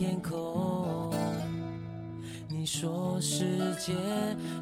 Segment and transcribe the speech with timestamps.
[0.00, 1.12] 天空。
[2.48, 3.44] 你说世
[3.78, 3.92] 界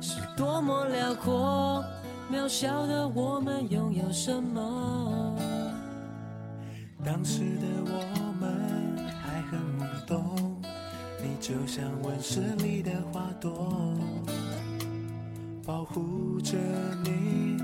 [0.00, 1.84] 是多么辽阔，
[2.28, 5.32] 渺小的我们拥有什么？
[7.04, 10.60] 当时的我们还很懵懂，
[11.22, 13.96] 你就像温室里的花朵，
[15.64, 16.56] 保护着
[17.04, 17.56] 你。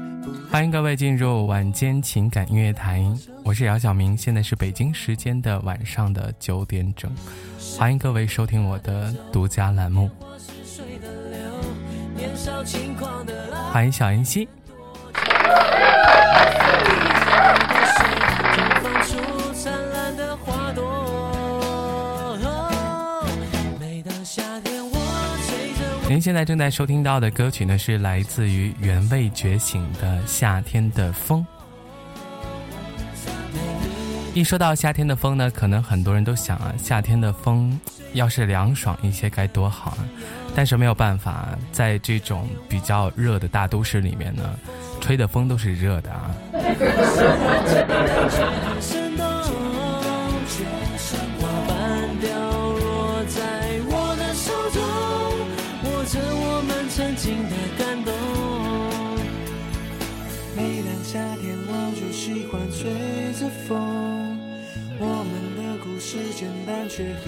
[0.48, 3.05] 欢迎各位进入晚间情感音乐台，
[3.45, 7.11] 我是姚晓明，现在是北京时间的晚上的九点整，
[7.77, 10.11] 欢迎各位收听我的独家栏目。
[13.72, 14.48] 欢迎小妍希。
[26.06, 31.44] 您现在正在收听到的歌曲呢，是来自于原味觉醒的《夏天的风》。
[34.35, 37.79] 一说到夏天的风呢，可能很多人都想啊，夏天的风
[38.15, 39.99] 要是凉爽一些该多好啊！
[40.57, 44.43] 但是没有办法，在这种比较热的大都市里面呢，
[45.01, 46.35] 吹的风都是热的啊。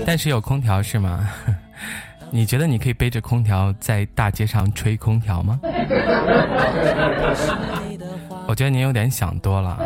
[0.06, 1.28] 但是有空调是吗？
[2.30, 5.60] 你觉得你可以背着空调在大街上吹空调吗？
[8.48, 9.78] 我觉得您有点想多了。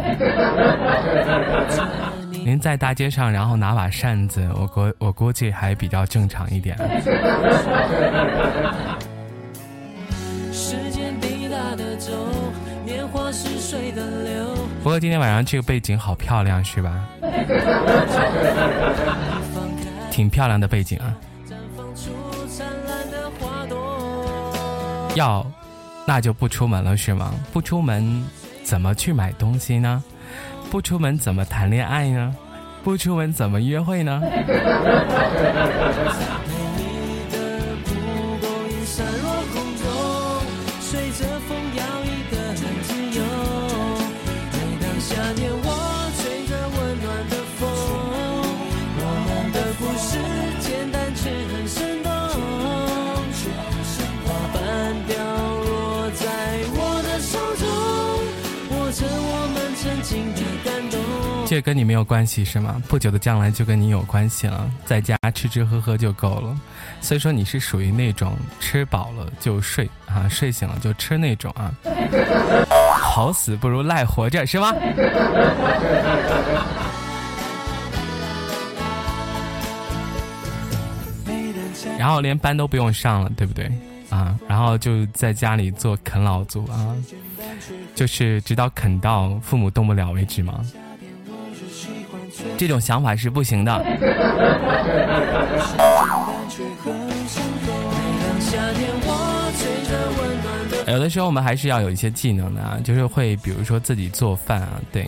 [2.45, 6.77] 您在大街上，然后拿把扇子，我估我估计还比较正常一点。
[14.83, 17.07] 不过今天晚上这个背景好漂亮，是吧？
[20.21, 21.17] 挺漂亮的背景啊！
[25.15, 25.47] 要，
[26.07, 27.33] 那就不出门了是吗？
[27.55, 28.23] 不出门，
[28.63, 30.05] 怎么去买东西呢？
[30.71, 32.37] 不出门怎么谈恋爱呢？
[32.85, 34.21] 不出门怎么约会呢？
[61.61, 62.83] 跟你没有关系是吗？
[62.89, 66.57] 不久的将来就跟你有关系了，在家吃吃喝喝就够了。
[67.01, 71.73] 所以说你是属于那种吃饱了就睡啊，睡醒了就吃那种啊。
[73.01, 74.73] 好死不如赖活着是吗？
[81.99, 83.71] 然后连班都不用上了，对不对
[84.09, 84.35] 啊？
[84.49, 86.97] 然后就在家里做啃老族啊，
[87.95, 90.65] 就是直到啃到父母动不了为止吗？
[92.57, 93.85] 这种想法是不行的。
[100.87, 104.81] 有的时候我们还是要有一些技能的啊，就是会比如说自己做饭啊。
[104.91, 105.07] 对，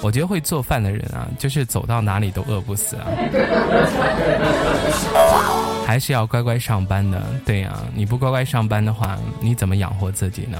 [0.00, 3.06] 我觉得会做饭的人啊，就是走到哪里都饿不死啊。
[5.86, 10.58] 还是要乖乖上班的，对呀，你不乖乖上班的话，你怎么养活自己呢？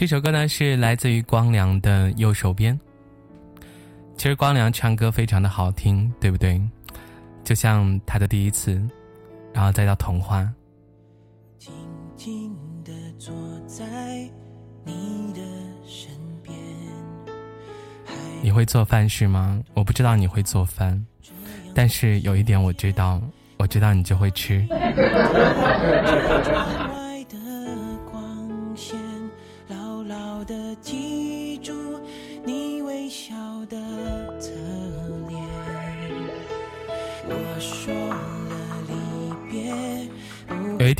[0.00, 2.74] 这首歌呢是来自于光良的《右手边》。
[4.16, 6.58] 其实光良唱歌非常的好听，对不对？
[7.44, 8.80] 就像他的第一次，
[9.52, 10.50] 然后再到童话。
[11.58, 11.70] 静
[12.16, 13.30] 静的坐
[13.66, 13.84] 在
[14.86, 15.42] 你的
[15.86, 16.10] 身
[16.42, 16.56] 边。
[18.40, 19.62] 你会做饭是吗？
[19.74, 20.98] 我不知道你会做饭，
[21.74, 23.20] 但是有一点我知道，
[23.58, 24.66] 我知道你就会吃。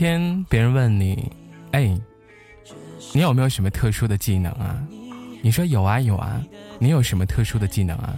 [0.01, 1.31] 天，别人问你
[1.73, 1.95] ：“哎，
[3.13, 4.83] 你有没有什么特殊的技能啊？”
[5.45, 6.41] 你说：“有啊，有啊。”
[6.81, 8.17] 你有什么特殊的技能啊？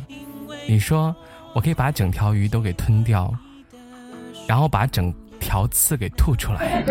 [0.69, 1.13] 你说
[1.53, 3.35] ：“我可以把整条鱼都给吞掉，
[4.47, 6.85] 然后把整条刺给吐出来。”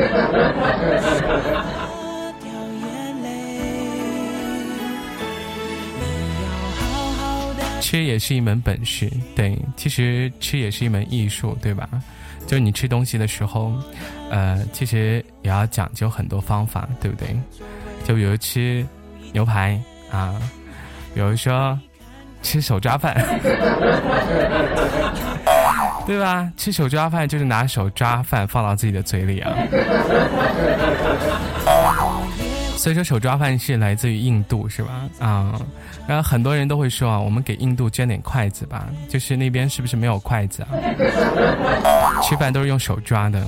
[7.91, 11.89] 吃也是一门本事，对，其实吃也是一门艺术，对吧？
[12.47, 13.73] 就是你吃东西的时候，
[14.29, 17.35] 呃，其实也要讲究很多方法，对不对？
[18.05, 18.85] 就比如吃
[19.33, 19.77] 牛排
[20.09, 20.39] 啊，
[21.13, 21.77] 比如说
[22.41, 23.13] 吃手抓饭，
[26.07, 26.49] 对吧？
[26.55, 29.51] 吃手抓饭就是拿手抓饭放到自己的嘴里啊。
[32.81, 35.07] 所以说手抓饭是来自于印度，是吧？
[35.19, 35.61] 啊，
[36.07, 40.69] 然后很多人都会说啊，我们给印度捐点筷子吧，就是那边是不是没有筷子啊？
[42.25, 43.39] 吃饭都是用手抓的。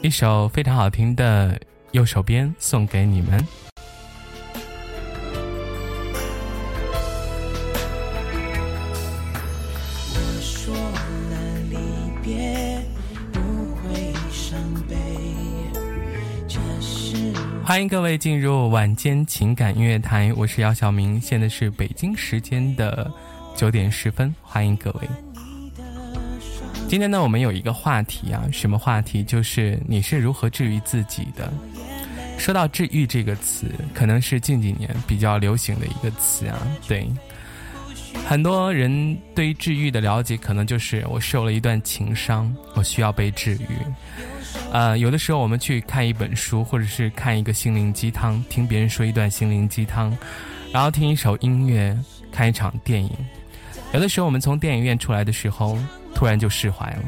[0.00, 1.60] 一首非常好听的。
[1.92, 3.44] 右手边送给你们。
[17.64, 23.12] 欢迎各位进入晚间情感音乐台，我是姚晓明，现在是北京时间的
[23.54, 25.27] 九点十分，欢迎各位。
[26.88, 29.22] 今天呢，我们有一个话题啊，什么话题？
[29.22, 31.52] 就是你是如何治愈自己的？
[32.38, 36.58] 说到治愈这个词，可能是近几年比较流行的一个词啊。
[36.88, 37.06] 对，
[38.26, 43.76] 很多人对于治愈的了解，可能就是我受了一段情伤，我需要被治愈。
[44.72, 50.16] 呃，有的时候我们去看一本书，或者是看一个心灵鸡汤，听别人说一段心灵鸡汤，
[50.72, 51.94] 然后听一首音乐，
[52.32, 53.10] 看一场电影。
[53.92, 55.78] 有的时候我们从电影院出来的时候。
[56.18, 57.02] 突然就释怀了。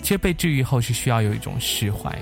[0.00, 2.16] 其实被治愈后是需要有一种释怀。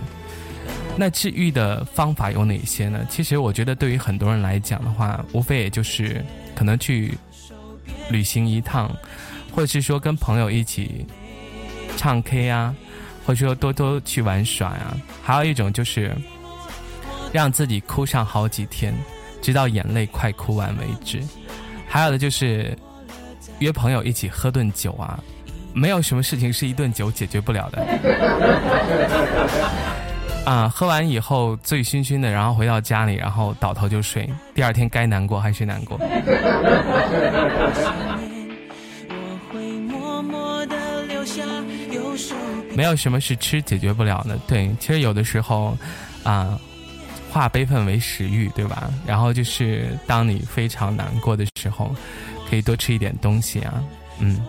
[0.97, 3.05] 那治愈的方法有哪些呢？
[3.11, 6.25] 其实我觉得对于很多人来讲的话，无非也就是
[6.55, 7.13] 可能去
[8.09, 8.91] 旅行一趟，
[9.55, 11.07] 或者是说跟朋友一起
[11.99, 12.75] 唱 K 啊，
[13.27, 14.97] 或者说多多去玩耍呀。
[15.23, 16.17] 还有一种就是
[17.31, 18.95] 让自己哭上好几天，
[19.43, 21.23] 直到眼泪快哭完为止。
[21.87, 22.75] 还有的就是
[23.59, 25.23] 约朋友一起喝顿酒啊。
[25.75, 27.85] 没有什么事情是一顿酒解决不了的。
[30.45, 34.29] 啊，喝完以后醉醺醺的，然后回到家里，然后倒头就睡。
[34.55, 35.97] 第二天该难过还是难过。
[42.75, 44.37] 没有什么是吃解决不了的。
[44.49, 45.77] 对，其实有的时候，
[46.25, 46.59] 啊，
[47.31, 48.91] 化悲愤为食欲，对吧？
[49.07, 51.95] 然后就是当你非常难过的时候，
[52.51, 53.81] 可以多吃一点东西啊，
[54.19, 54.41] 嗯。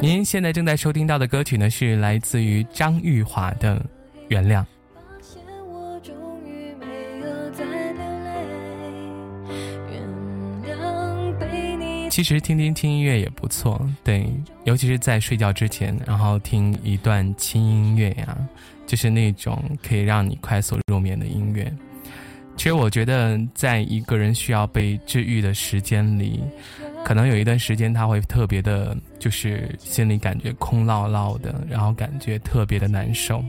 [0.00, 3.76] 您现在正在收听到的歌曲呢，是来自于张玉华的
[4.28, 4.62] 《原谅》。
[12.10, 14.24] 其实听听听音乐也不错，对，
[14.64, 18.38] 尤其是在睡觉之前，然后听一段轻音乐呀，
[18.86, 21.72] 就是那种可以让你快速入眠的音乐。
[22.56, 26.40] 其实我觉得，在一个人需要被治愈的时间里。
[27.04, 33.44] 可能有一段时间他会特别的，就是心里感觉空落落的，然后感觉特别的难受，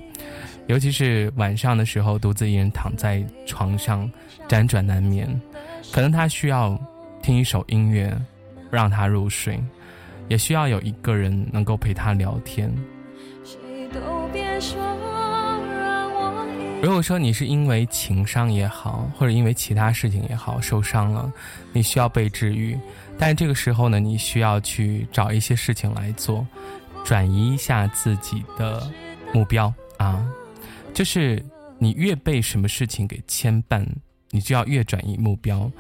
[0.68, 4.12] 尤其是晚上的时候，独自一人躺在床上
[4.50, 5.30] 辗转难眠，
[5.94, 6.78] 可能他需要
[7.22, 8.14] 听一首音乐
[8.70, 9.58] 让他入睡，
[10.28, 12.70] 也需要有一个人能够陪他聊天。
[16.82, 21.32] 如果说你是因为情伤也好，或者因为其他事情也好受伤了，
[21.72, 22.78] 你需要被治愈。
[23.18, 26.46] 但这个时候呢，你需要去找一些事情来做，
[27.04, 28.92] 转移一下自己的
[29.34, 30.26] 目标啊。
[30.94, 31.44] 就是
[31.80, 33.86] 你越被什么事情给牵绊，
[34.32, 35.72] 你就要越转移目标，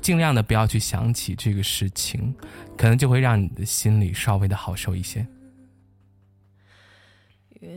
[0.00, 2.34] 尽量的不要去想起这个事情，
[2.76, 5.26] 可能就会让你的心里稍微的好受一些。
[7.60, 7.76] 原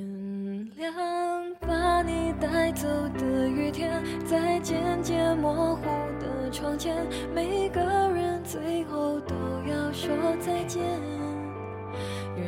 [0.77, 5.83] 谅把你带走的雨天，在渐渐模糊
[6.51, 6.95] 窗前，
[7.33, 8.31] 每个人。
[8.43, 9.35] 最后都
[9.69, 10.81] 要说再见。
[12.35, 12.45] 原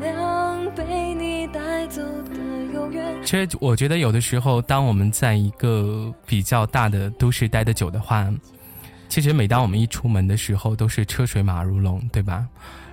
[0.00, 2.34] 谅被你带走的
[2.72, 3.04] 永远。
[3.24, 8.32] 其实我觉得有的时候，当我们在一个比较大的都市待得久的话，
[9.08, 12.46] 其实每当我们一出门的时候，都是车水马如龙，对吧？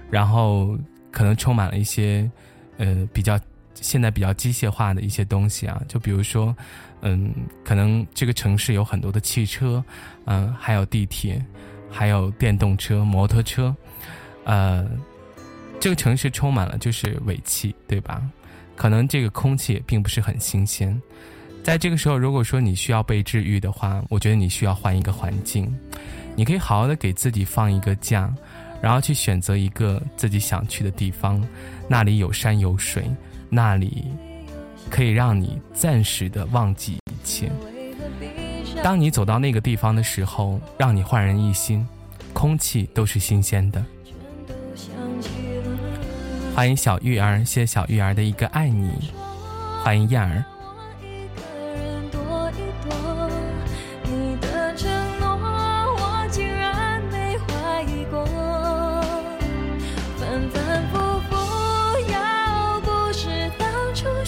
[0.09, 0.77] 然后
[1.11, 2.29] 可能充满了一些
[2.77, 3.39] 呃比较
[3.75, 6.53] 现在比较机械化的一些东西啊，就比如说，
[7.01, 9.83] 嗯，可能这个城市有很多的汽车，
[10.25, 11.43] 嗯，还有地铁，
[11.89, 13.75] 还有电动车、摩托车，
[14.43, 14.87] 呃，
[15.79, 18.21] 这个城市充满了就是尾气，对吧？
[18.75, 20.99] 可能这个空气也并不是很新鲜。
[21.63, 25.71] 在这个时候，如果说你需要被治愈的话，我觉得你需要换一个环境。
[26.35, 28.33] 你可以好好的给自己放一个假，
[28.81, 31.45] 然后去选择一个自己想去的地方，
[31.87, 33.05] 那里有山有水，
[33.49, 34.05] 那里
[34.91, 37.49] 可以让你暂时的忘记一切。
[38.83, 41.87] 当你走到那个地方的时候，让你焕然一新，
[42.33, 43.83] 空气都是新鲜的。
[46.53, 48.91] 欢迎小玉儿，谢谢小玉儿的一个爱你。
[49.81, 50.43] 欢迎燕儿。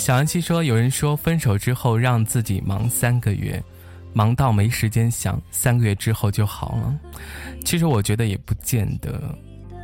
[0.04, 3.64] 小安七说：“有人说分手之后让自己忙三个月，
[4.12, 7.00] 忙到没时间想，三个月之后就好了。
[7.64, 9.34] 其实我觉得也不见得。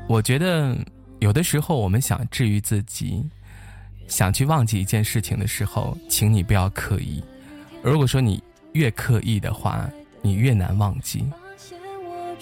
[0.09, 0.77] 我觉得
[1.19, 3.25] 有的时候我们想治愈自己，
[4.09, 7.23] 想去忘记一件事情的时候，请你不要刻意。
[7.81, 9.89] 如果说你越刻意的话，
[10.21, 11.23] 你越难忘记。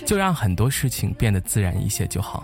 [0.04, 2.44] 就让很多事情变得自然一些就好。”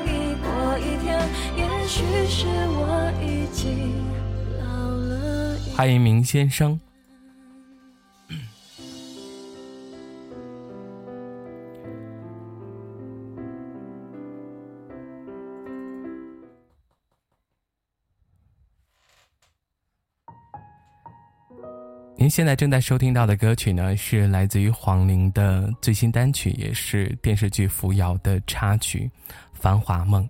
[5.75, 6.79] 欢迎明先生。
[22.15, 29.09] 您现在正在收听到的歌曲呢，是来自于黄龄的最新单曲，也是电视剧《扶摇》的插曲
[29.53, 30.23] 《繁华梦》。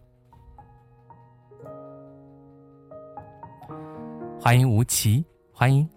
[4.41, 5.24] 欢迎吴奇。
[5.53, 5.88] 欢迎，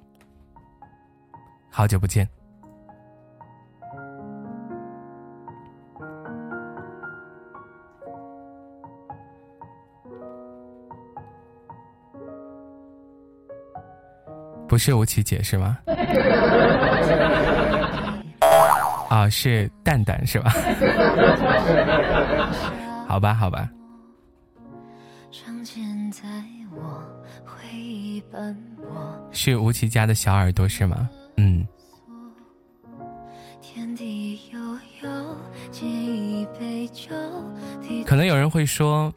[1.71, 2.29] 好久不见。
[14.69, 15.79] 不是吴奇姐是吗？
[19.09, 20.51] 啊，是蛋蛋是吧？
[23.09, 23.67] 好吧，好吧。
[29.45, 31.07] 是吴奇家的小耳朵是吗？
[31.37, 31.67] 嗯。
[38.07, 39.13] 可能有人会说，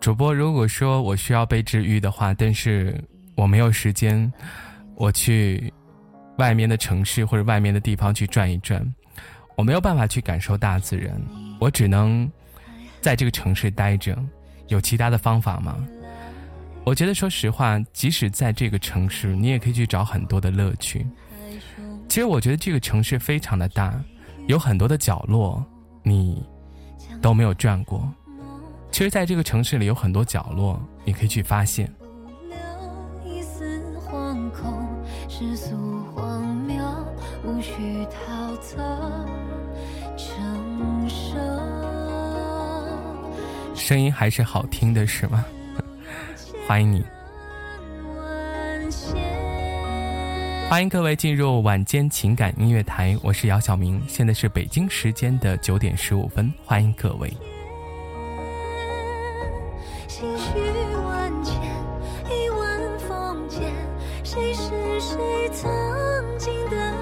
[0.00, 2.98] 主播如果说我需要被治愈的话，但是
[3.36, 4.32] 我没有时间，
[4.94, 5.70] 我去
[6.38, 8.82] 外面的城市或者外面的地方去转一转，
[9.54, 11.14] 我没有办法去感受大自然，
[11.60, 12.30] 我只能
[13.02, 14.16] 在这个城市待着，
[14.68, 15.76] 有其他的方法吗？
[16.88, 21.06] 我觉得，说实话，即使在这个城市，你也可以去找很多的乐趣。
[22.08, 24.02] 其实，我觉得这个城市非常的大，
[24.46, 25.62] 有很多的角落
[26.02, 26.42] 你
[27.20, 28.10] 都没有转过。
[28.90, 31.92] 其实，在这个城市里，有很多角落你可以去发现。
[43.74, 45.44] 声音还是好听的，是吗？
[46.68, 47.02] 欢迎你，
[50.68, 57.32] 欢迎各位进入晚间情感音乐台，我是姚晓明，现在是北京时间的九点十五分，欢迎各位。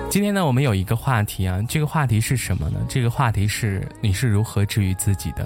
[0.09, 2.79] 今天呢，我们有一个话题啊，这个话题是什么呢？
[2.89, 5.45] 这个话题是你是如何治愈自己的？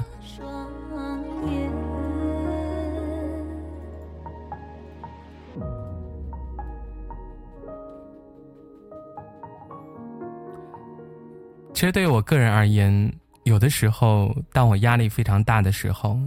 [11.81, 13.11] 其实对于我个人而言，
[13.45, 16.21] 有的时候，当我压力非常大的时候，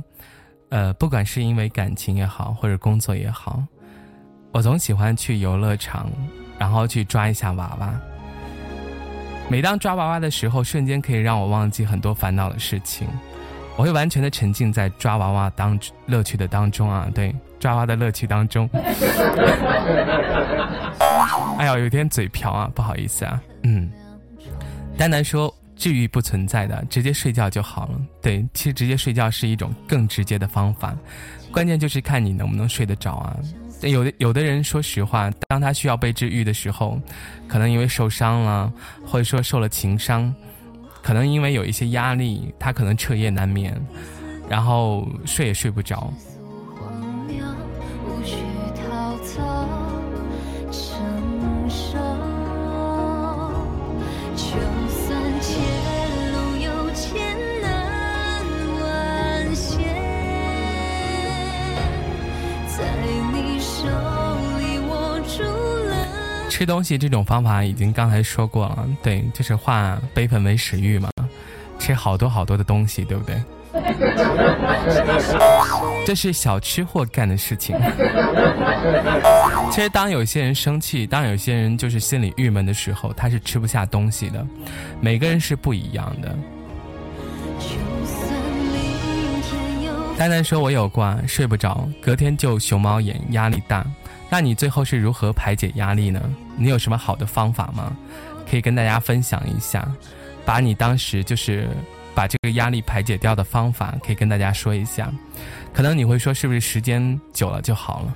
[0.69, 3.62] 呃，不管是因为感情也好，或者工作也好，
[4.51, 6.10] 我总喜欢去游乐场，
[6.57, 7.93] 然后去抓一下娃娃。
[9.48, 13.07] 每当抓娃娃的时候，瞬间可以让我忘记很多烦恼的事情，
[13.75, 18.67] 我会完全的沉浸在抓娃娃当乐趣的当中啊，对，抓娃的乐趣当中。
[21.60, 23.91] 哎呀，有点嘴瓢啊，不好意思啊，嗯。
[24.97, 28.00] 丹丹说，治愈不存在的，直接睡觉就好了。
[28.21, 30.95] 对，其实直接睡觉是一种更直接的方法，
[31.51, 33.38] 关键就是看你能不能睡得着啊。
[33.81, 36.97] 有的有的人，说实话，当他需要被治愈的时候，
[37.47, 38.71] 可能因为受伤了，
[39.05, 40.33] 或者说受了情伤。
[41.01, 43.75] 可能因为有一些压力，他可能彻夜难眠，
[44.47, 46.13] 然后睡也睡不着。
[66.53, 71.10] 吃东西这种方法已经刚才说过了，对，就是化悲愤为食欲嘛，
[71.79, 73.41] 吃好多好多的东西，对不对？
[76.05, 77.75] 这是小吃货干的事情。
[79.72, 84.45] 其实，当有些人生气，当有些人就是心里郁闷的时候，他是吃不下东西的。
[85.01, 86.38] 每个人是不一样的。
[90.19, 93.83] 丹丹说：“我有过睡不着，隔天就熊猫眼，压力大。
[94.29, 96.22] 那你最后是如何排解压力呢？”
[96.55, 97.95] 你有什么好的方法吗？
[98.50, 99.88] 可以跟大家分享一下，
[100.45, 101.67] 把你当时就是
[102.13, 105.12] 把这个压力排解掉的方法，可以跟大家说一下。
[105.73, 108.13] 可能你会说，是不是时间久了就好了？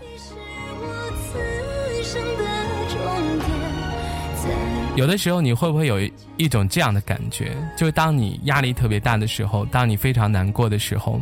[4.96, 6.00] 有的时候你会不会有
[6.38, 11.22] 一种这样的感觉，就是当你压力特别大的时候，当你非常难过的时候，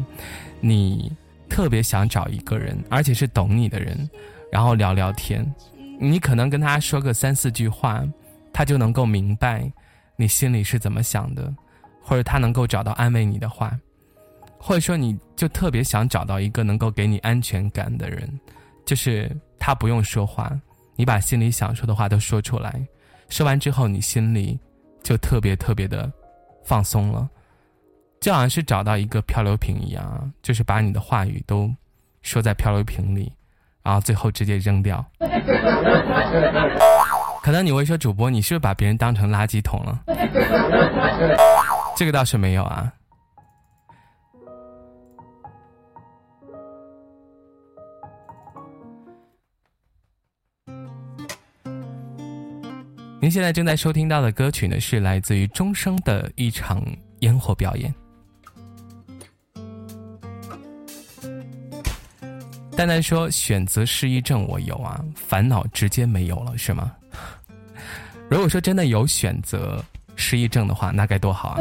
[0.61, 1.11] 你
[1.49, 4.09] 特别想找一个人，而且是懂你的人，
[4.51, 5.45] 然后聊聊天。
[5.99, 8.03] 你可能跟他说个三四句话，
[8.53, 9.71] 他就能够明白
[10.15, 11.53] 你心里是怎么想的，
[12.01, 13.77] 或者他能够找到安慰你的话，
[14.57, 18.39] 或者说你就特别想找到一个能够给你安全感的人，
[18.85, 20.51] 就是他不用说话，
[20.95, 22.85] 你把心里想说的话都说出来，
[23.29, 24.59] 说完之后你心里
[25.03, 26.11] 就特别特别的
[26.63, 27.29] 放松了，
[28.19, 31.73] 就好像是找到一个漂流瓶一样，就是把你的话语都
[32.21, 33.31] 说在漂流瓶里。
[33.85, 35.05] 然后最后直接扔掉。
[37.43, 40.01] 可能你会说，主播，你是不是把别人当成垃圾桶了？
[41.95, 42.91] 这个倒是没有啊。
[53.21, 56.83] 您现在正在收听到的歌曲呢，是来自于钟声的一场
[57.19, 57.93] 烟火表演。
[62.75, 66.91] 丹丹说：“选择失忆症我有啊，烦恼直接没有了，是吗？
[68.29, 69.83] 如果说真的有选择
[70.17, 71.57] 失忆症的话，那该多好啊！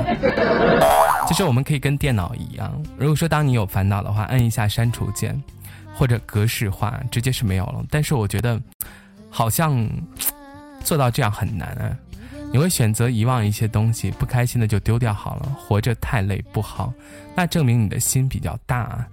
[1.29, 5.40] 就是我们可以跟电脑一样，如果说当你有烦恼的话，按一下删除键，
[5.94, 7.85] 或者格式化，直接是没有了。
[7.88, 8.61] 但是我觉得，
[9.31, 9.88] 好像
[10.83, 11.96] 做到这样很难啊。
[12.53, 15.57] 你会选择遗忘一些东西，不开心的就丢掉好了。
[15.59, 16.92] 活着太累不好，
[17.37, 19.07] 那证明你的心比较大。”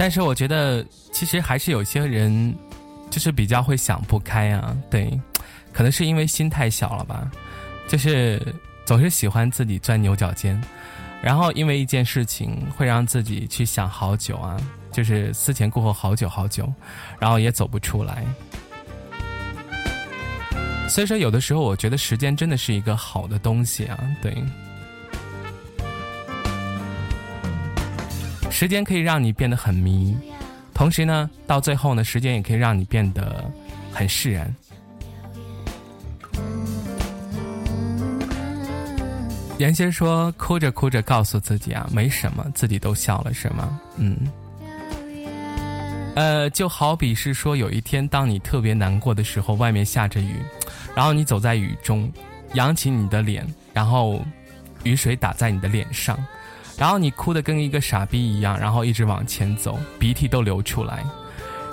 [0.00, 0.82] 但是我觉得，
[1.12, 2.56] 其实还是有些人，
[3.10, 4.74] 就是比较会想不开啊。
[4.90, 5.10] 对，
[5.74, 7.30] 可能是因为心太小了吧，
[7.86, 8.40] 就是
[8.86, 10.58] 总是喜欢自己钻牛角尖，
[11.20, 14.56] 然后因为一件事情会让自己去想好久啊，
[14.90, 16.72] 就是思前顾后好久好久，
[17.18, 18.24] 然后也走不出来。
[20.88, 23.98] 所以说，有的时候我觉得时间真的是一个好的东西啊。
[24.22, 24.34] 对。
[28.60, 30.14] 时间可以让你变得很迷，
[30.74, 33.50] 同时呢，到最后呢，时间也可以让你变得
[33.90, 34.54] 很释然。
[39.56, 43.80] 严先说，哭着哭着告诉自己啊，没什么，自己都笑了，是吗？
[43.96, 44.14] 嗯。
[46.14, 50.34] 呃，就好比是说，有一天当你特别难过的时候，外面下着雨，
[50.94, 52.12] 然后你走在雨中，
[52.52, 53.42] 扬起你的脸，
[53.72, 54.22] 然后
[54.84, 56.22] 雨水打在你的脸上。
[56.80, 61.04] 然后你哭得跟一个傻逼一样，然后一直往前走，鼻涕都流出来，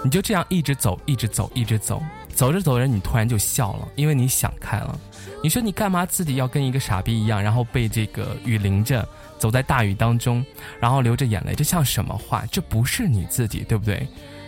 [0.04, 2.04] 你就这样一直走，一直走，一直走，
[2.36, 5.00] 走着走着，你突然就笑了，因为你想开了。
[5.42, 9.08] 你说你干嘛自己要跟一个傻逼一样，然后被这个雨淋着，
[9.40, 10.46] 走在大雨当中，
[10.78, 12.44] 然后流着眼泪，这像什么话？
[12.52, 14.06] 这不是你自己，对不对？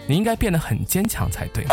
[0.08, 1.64] 你应该变得很坚强才对。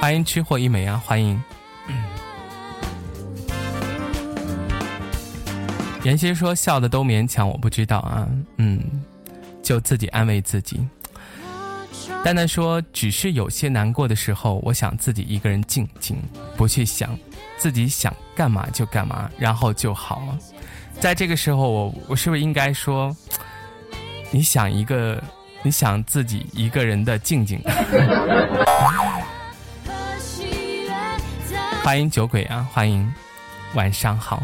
[0.00, 1.00] 欢迎吃货一枚啊！
[1.04, 1.38] 欢迎，
[6.04, 8.80] 妍希说笑的都勉强，我不知道啊，嗯，
[9.62, 10.80] 就自己安慰自己。
[12.24, 16.16] 丹丹说，只是有些难过的时候，我想自己一个人静静，
[16.56, 17.10] 不去想，
[17.58, 20.38] 自己想干嘛就干嘛，然后就好了。
[20.98, 23.14] 在这个时候，我我是不是应该说，
[24.30, 25.22] 你想一个，
[25.62, 27.60] 你想自己一个人的静静？
[31.82, 33.12] 欢迎酒鬼啊，欢迎，
[33.74, 34.42] 晚上好。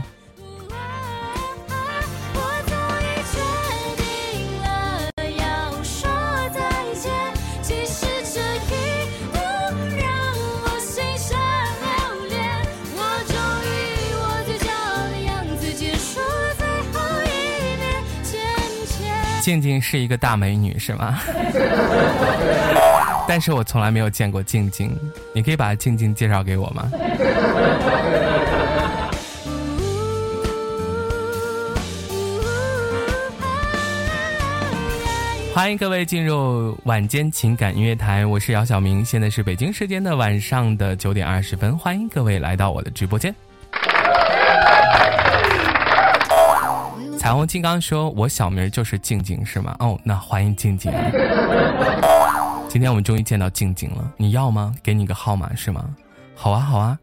[19.43, 21.21] 静静是一个大美女，是吗？
[23.29, 24.97] 但是我从来没有见过静静，
[25.33, 26.91] 你可以把静静介绍给我吗？
[35.53, 43.35] 欢迎各位进入晚间情感音乐台，我是姚晓明，现在是北京时间的晚上的九点二十分，欢迎各位来到我的直播间。
[47.19, 50.93] 彩虹金刚说：“我小名就是静静，是吗？”哦，那欢迎静静。
[52.77, 54.75] 今天我们终于见到静静了，你要吗？
[54.83, 55.97] 给你个号码是吗？
[56.35, 56.99] 好啊，好啊。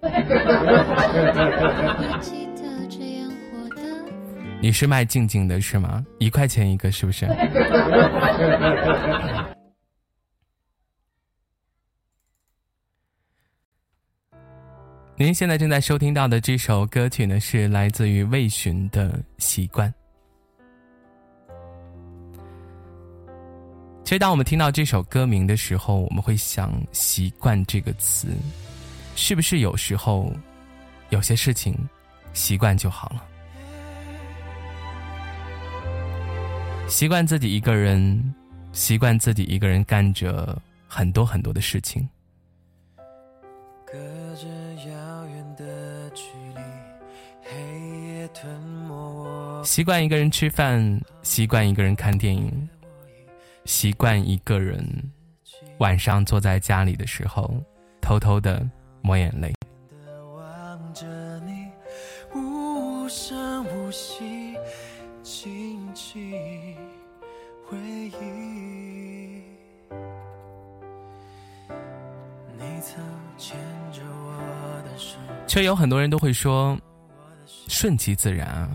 [4.61, 6.05] 你是卖静静的是吗？
[6.19, 7.25] 一块钱一个是不是？
[15.17, 19.09] 您现在正在收听到的这首歌曲呢，是来自于魏巡的
[19.39, 19.89] 《习惯》。
[24.03, 28.27] 其实，当我们听到这首歌名的时候，我们会想“习惯”这个词，
[29.15, 30.31] 是不是有时候
[31.09, 31.73] 有些事情
[32.33, 33.23] 习惯就好了？
[36.89, 38.35] 习惯自己一个人，
[38.73, 42.07] 习惯自己一个人干着很多很多的事情。
[43.85, 43.93] 隔
[44.35, 44.47] 着
[44.89, 46.61] 遥远的距离，
[47.41, 49.63] 黑夜吞没我。
[49.63, 52.69] 习惯一个人吃饭，习惯一个人看电影。
[53.65, 54.85] 习惯一个人
[55.79, 57.53] 晚上坐在家里的时候，
[58.01, 58.65] 偷偷的
[59.01, 59.53] 抹眼泪。
[75.47, 76.77] 却有很多人都会说，
[77.67, 78.69] 顺其自然啊。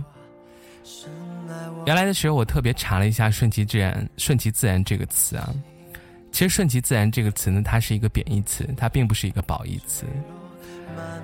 [1.88, 5.48] 原来的时候，我特别查了一下“顺其自然”“顺其自然”这个词啊。
[6.30, 10.04] 其实“顺其自然”这个词呢，它是一个贬义词，它并不是一个褒义词。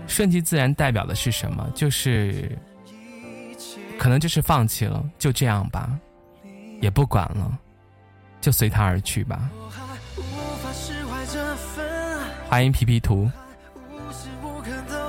[0.06, 1.70] 顺其自然代表的是什么？
[1.74, 2.50] 就是
[3.98, 6.00] 可能就是放弃了，就这样吧，
[6.80, 7.58] 也不管了，
[8.40, 9.50] 就随它而去吧。
[12.48, 13.30] 欢迎皮皮图。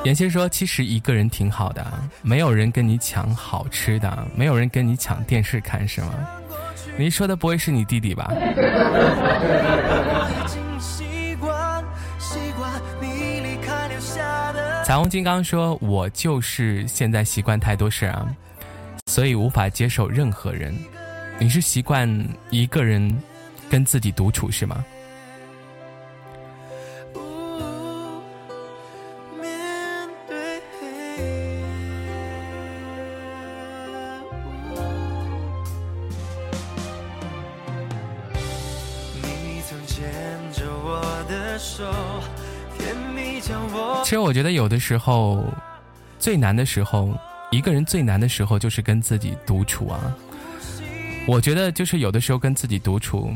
[0.06, 1.84] 妍希说：“其实一个人挺好的，
[2.22, 6.14] 没有人跟你抢好吃的，没有人跟你抢电视看，是吗？
[6.96, 8.32] 你说的不会是你弟弟吧？”
[14.86, 18.28] 彩虹金刚说：“我就是现在习惯太多事啊，
[19.08, 20.78] 所以无法接受任何人。
[21.40, 22.08] 你是习惯
[22.52, 23.12] 一个人
[23.68, 24.86] 跟自己独处是吗？”
[44.06, 45.44] 其实我觉得有的时候，
[46.20, 47.12] 最难的时候，
[47.50, 50.16] 一个人最难的时候就是跟自己独处啊。
[51.28, 53.34] 我觉得就是有的时候跟自己独处，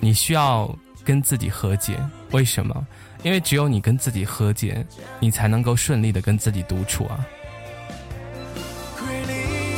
[0.00, 0.68] 你需要
[1.04, 1.96] 跟自己和解。
[2.32, 2.84] 为什么？
[3.22, 4.84] 因为只有你跟自己和解，
[5.20, 7.24] 你才能够顺利的跟自己独处啊。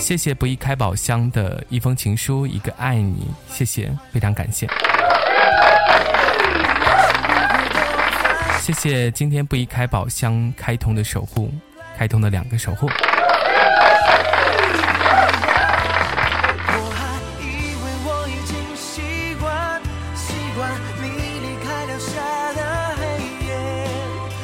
[0.00, 4.66] 谢谢不易开宝箱的一封情书，一个爱你，谢谢，非常感谢。
[8.62, 11.50] 谢谢今天不宜开宝箱开通的守护，
[11.98, 12.88] 开通的两个守护。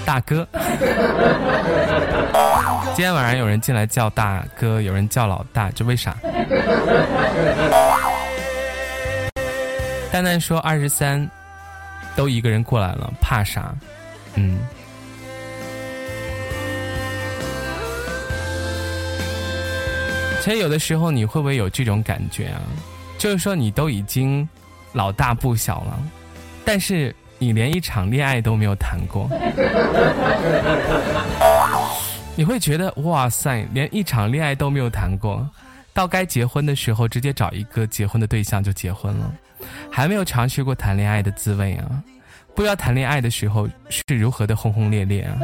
[0.04, 0.48] 大哥，
[2.96, 6.16] 今天晚上有人进来叫大哥，有人叫老大，这为啥？
[10.10, 11.30] 蛋蛋说二十三，
[12.16, 13.72] 都一个人过来了，怕啥？
[14.34, 14.58] 嗯，
[20.42, 22.62] 其其实有的时候你会不会有这种感觉啊？
[23.18, 24.48] 就是说你都已经
[24.94, 26.02] 老大不小了，
[26.64, 29.28] 但是你连一场恋爱都没有谈过，
[32.34, 35.46] 你会觉得哇塞，连一场恋爱都没有谈过，
[35.92, 39.30] 到该结婚的时候直接找一个结婚的对象就结婚了，
[39.92, 42.02] 还没有尝试过谈恋爱的滋味啊！
[42.58, 45.38] 不知道谈恋爱的时候是如何的轰轰烈烈啊！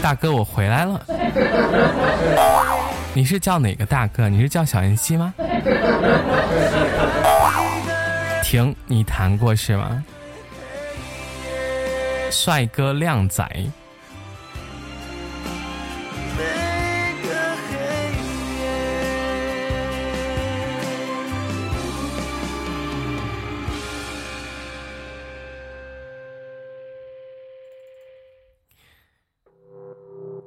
[0.00, 1.04] 大哥，我回来了。
[3.12, 4.28] 你是叫哪个大哥？
[4.28, 5.34] 你是叫小妍希吗？
[8.44, 10.04] 停，你谈过是吗？
[12.30, 13.44] 帅哥靓仔。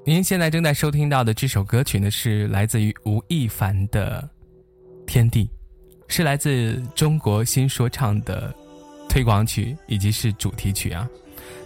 [0.08, 4.30] 您现在正在收听到的这首歌曲呢，是来自于吴亦凡的
[5.08, 5.46] 《天地》，
[6.08, 8.54] 是来自中国新说唱的
[9.10, 11.10] 推广曲以及是主题曲啊。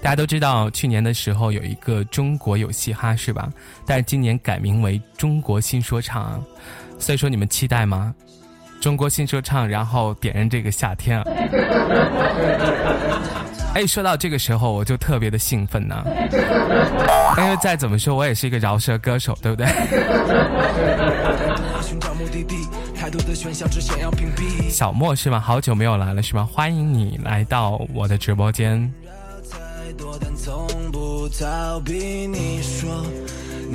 [0.01, 3.51] 大家都知道，去年的时候有一个中国有嘻哈是吧？
[3.85, 6.41] 但是今年改名为中国新说唱，
[6.97, 8.15] 所以说你们期待吗？
[8.79, 11.25] 中国新说唱，然后点燃这个夏天啊！
[13.73, 16.03] 哎，说到这个时候，我就特别的兴奋呢，
[17.37, 19.67] 因为再怎么说，我也是一个饶舌歌手，对不对？
[24.69, 25.39] 小莫是吗？
[25.39, 26.47] 好久没有来了是吗？
[26.51, 28.91] 欢迎你来到我的直播间。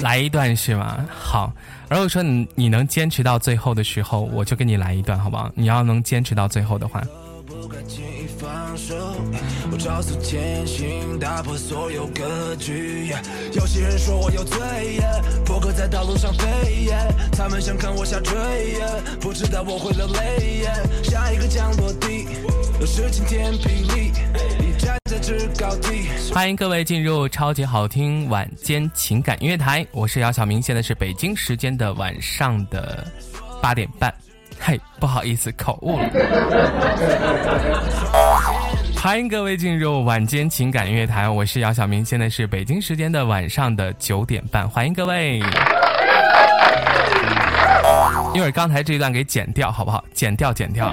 [0.00, 1.04] 来一段是吗？
[1.08, 1.52] 好，
[1.88, 5.50] 如果说你你能坚持到最后的时候，我就给你来一段，好不好？
[5.54, 7.02] 你要能坚持到最后的话。
[9.74, 13.12] 我照速前行，打破所有格局。
[13.54, 14.56] 有些人说我有罪，
[15.44, 16.88] 破格在道路上飞，
[17.32, 18.32] 他们想看我下坠，
[19.20, 20.62] 不知道我会流泪。
[21.02, 22.24] 下一个降落地，
[22.78, 24.12] 有事晴天霹雳，
[24.60, 26.06] 你站在制高地。
[26.32, 33.04] 欢迎各位进入超级好听晚间情感音乐台，我是姚晓明，现在是北京时间的晚上的
[33.60, 34.14] 八点半。
[34.56, 36.08] 嘿，不好意思，口误了。
[39.04, 45.40] 欢迎各位进入晚间情感音乐台，我是姚晓明，现在是北京时间的晚上的九点半，欢迎各位。
[48.32, 50.02] 一会儿刚才这一段给剪掉，好不好？
[50.14, 50.90] 剪掉，剪掉。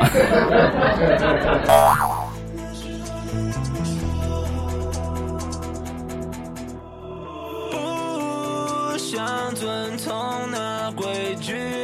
[7.71, 11.80] 不想遵从那规矩。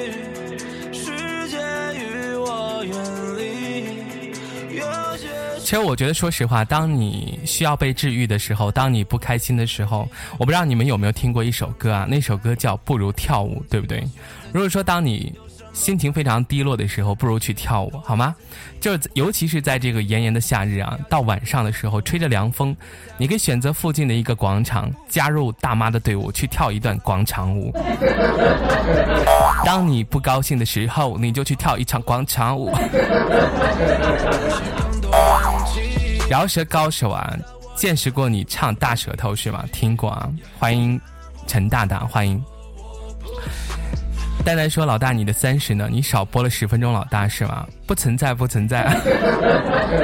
[5.67, 12.07] 其实我觉得，说实话，当你需要被治愈的时候，当你不开心的时候，我不知道你们有没有听过一首歌啊？
[12.09, 14.01] 那首歌叫《不如跳舞》，对不对？
[14.53, 15.37] 如果说当你
[15.73, 18.33] 心情非常低落的时候，不如去跳舞，好吗？
[18.79, 22.73] 就尤其是在这个炎炎的夏日啊，到晚上的时候，吹着凉风，
[23.17, 27.73] 你可以选择附近的一个广场，加入大妈的队伍，去跳一段广场舞。
[29.65, 32.73] 当你不高兴的时候，你就去跳一场广场舞。
[36.29, 37.33] 饶舌高手啊，
[37.75, 39.63] 见识过你唱大舌头是吗？
[39.71, 40.99] 听过啊，欢迎
[41.47, 42.43] 陈大大，欢迎。
[44.43, 45.87] 丹丹说：“老大，你的三十呢？
[45.89, 47.67] 你少播了十分钟，老大是吗？
[47.85, 48.87] 不存在，不存在，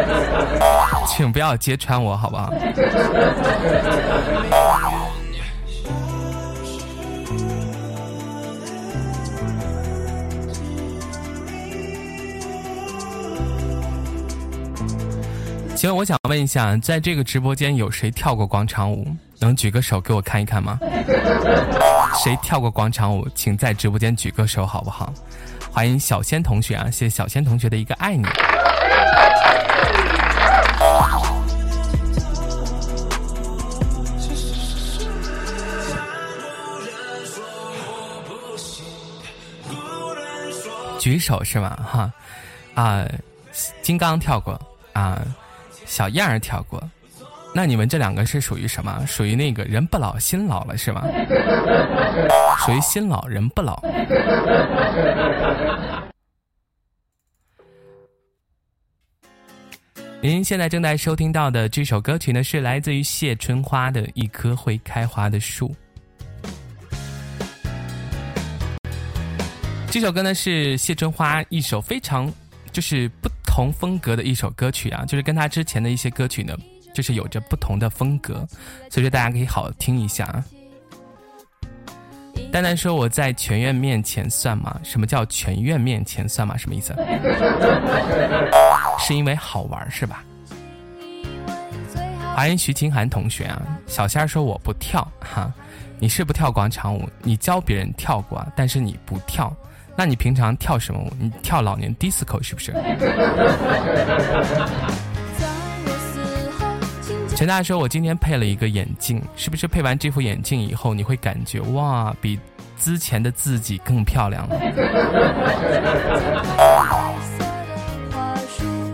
[1.07, 2.53] 请不要揭穿我，好不好？”
[15.75, 19.05] 请问我想问一下，在这个直播间有谁跳过广场舞？
[19.39, 20.79] 能举个手给我看一看吗？
[22.23, 25.13] 谁跳过广场舞，请在直播间举个手，好不好？
[25.69, 26.85] 欢迎小仙同学啊！
[26.85, 28.25] 谢谢小仙同学的一个爱你。
[40.97, 41.77] 举手是吗？
[41.91, 42.13] 哈
[42.75, 43.05] 啊，
[43.81, 44.57] 金刚跳过
[44.93, 45.21] 啊。
[45.85, 46.81] 小燕儿跳过，
[47.53, 49.05] 那你们这两个是属于什么？
[49.05, 51.03] 属于那个人不老心老了是吗？
[52.65, 53.81] 属于心老人不老。
[60.21, 65.69] 您现在正在收听到的这首歌曲呢，是来自于谢春花的《一棵会开花的树》。
[69.91, 72.31] 这首歌呢是谢春花一首非常
[72.73, 73.29] 就是不。
[73.55, 76.57] 同风格的一首歌曲啊，就是跟他之前的一些歌曲呢
[76.91, 78.47] 就是有着不同的风格，
[78.89, 80.43] 所以说大家可以好好听一下。
[82.51, 84.79] 丹丹说：“我在全院面前算吗？
[84.81, 86.57] 什么叫全院面前算吗？
[86.57, 86.95] 什么意思？
[88.97, 90.23] 是因为好玩是吧？”
[92.35, 93.61] 欢迎徐清涵同学啊！
[93.85, 95.53] 小仙儿说：“我不跳哈，
[95.99, 99.55] 你是不跳广场舞，你教别人跳过，但是你不跳，
[99.95, 101.11] 那你平常跳什么舞？
[101.19, 102.73] 你跳老年 disco 是不是？”
[107.35, 112.39] 陈大说：“我今天配了一个眼镜，是不是配完这副眼镜以后，你会感觉哇，比
[112.79, 114.55] 之前的自己更漂亮了？”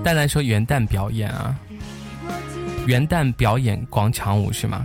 [0.03, 1.53] 蛋蛋说：“元旦表演啊，
[2.87, 4.83] 元旦表演广场舞是吗？”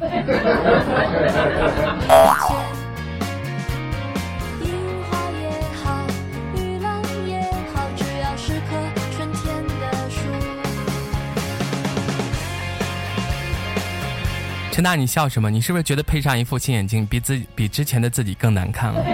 [14.75, 15.49] 陈大，你笑什么？
[15.49, 19.01] 你是不是觉得配上一副新眼镜，比自己比之前的自己更难看了？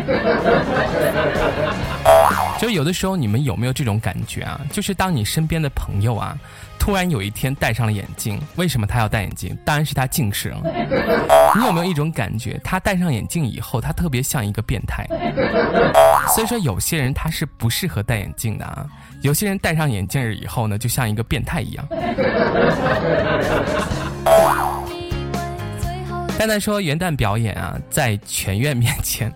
[2.59, 4.59] 就有的时候，你们有没有这种感觉啊？
[4.73, 6.35] 就是当你身边的朋友啊，
[6.79, 9.55] 突然有一天戴上了眼镜，为什么他要戴眼镜？
[9.63, 10.63] 当然是他近视了。
[11.55, 15.07] 你有没有一种感觉，他戴上眼镜以后，他特别像一个变态？
[16.29, 18.87] 所以说，有些人他是不适合戴眼镜的啊。
[19.21, 21.87] 有些人戴上眼镜以后呢，就像一个变态一样。
[26.41, 29.31] 丹丹说：“元旦表演啊，在全院面前，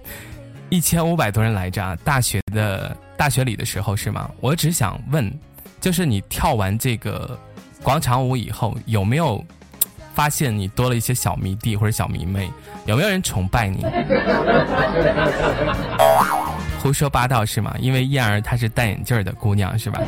[0.70, 1.94] 一千五百多人来着啊！
[2.02, 4.30] 大学的大学里的时候是吗？
[4.40, 5.30] 我只想问，
[5.82, 7.38] 就是你跳完这个
[7.82, 9.44] 广场舞以后，有没有
[10.14, 12.50] 发现你多了一些小迷弟或者小迷妹？
[12.86, 13.84] 有没有人崇拜你？”
[16.80, 17.76] 胡说八道是吗？
[17.80, 20.00] 因为燕儿她是戴眼镜的姑娘是吧？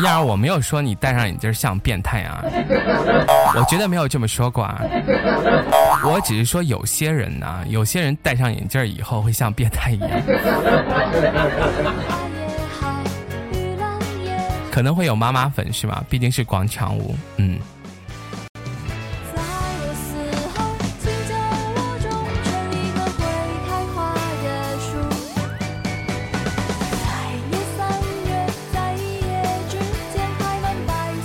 [0.00, 2.42] 燕儿，我没有说你戴上眼镜像变态啊，
[3.56, 4.80] 我绝对没有这么说过啊。
[6.04, 10.10] 我只是说有些人呢，有些人戴上眼镜以后会像变态一样，
[14.70, 16.04] 可能会有妈妈粉是吧？
[16.10, 17.58] 毕竟是广场舞，嗯。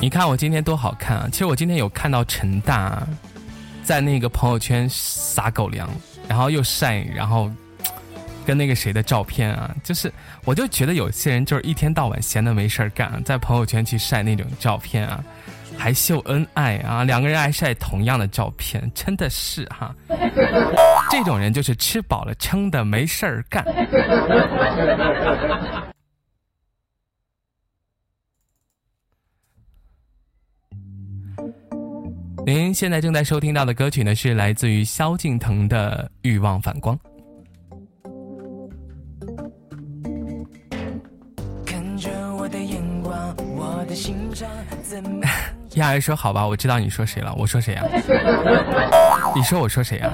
[0.10, 1.30] 你看我今天多好看啊！
[1.32, 3.08] 其实我今天有看到陈大，
[3.84, 5.88] 在那个朋友圈撒狗粮，
[6.28, 7.48] 然后又晒，然后
[8.44, 10.12] 跟那个谁的照片啊，就是
[10.46, 15.24] 我就觉得有些人就是一天到晚闲的没事儿干，在朋友圈去晒那种照片啊，
[15.78, 19.94] 还秀恩爱啊，两个人还晒同样的照片，真的是哈，
[21.12, 23.64] 这种人就是吃饱了撑的没事儿干。
[32.50, 36.98] 您现在正在收听到的歌曲呢，是来自于萧敬腾的《欲望反光》。
[45.76, 47.32] 亚儿说：“好吧，我知道你说谁了。
[47.36, 47.84] 我说谁呀？
[49.36, 50.12] 你说我说谁呀？”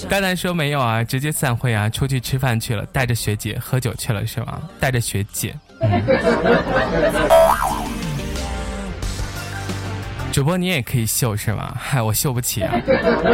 [0.08, 4.62] 丹丹说：“没有啊，直接散会啊，出去吃饭去了，带着学姐喝酒去了是吗？
[4.80, 5.54] 带着学姐。
[10.32, 11.74] ”主播，你也可以秀是吗？
[11.78, 12.72] 嗨，我秀不起啊！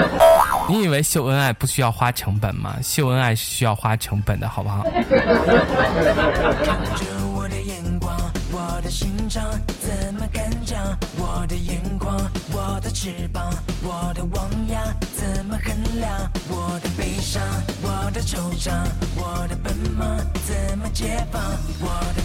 [0.68, 2.76] 你以为秀恩爱不需要花成本吗？
[2.82, 4.82] 秀恩爱是需要花成本的，好不好？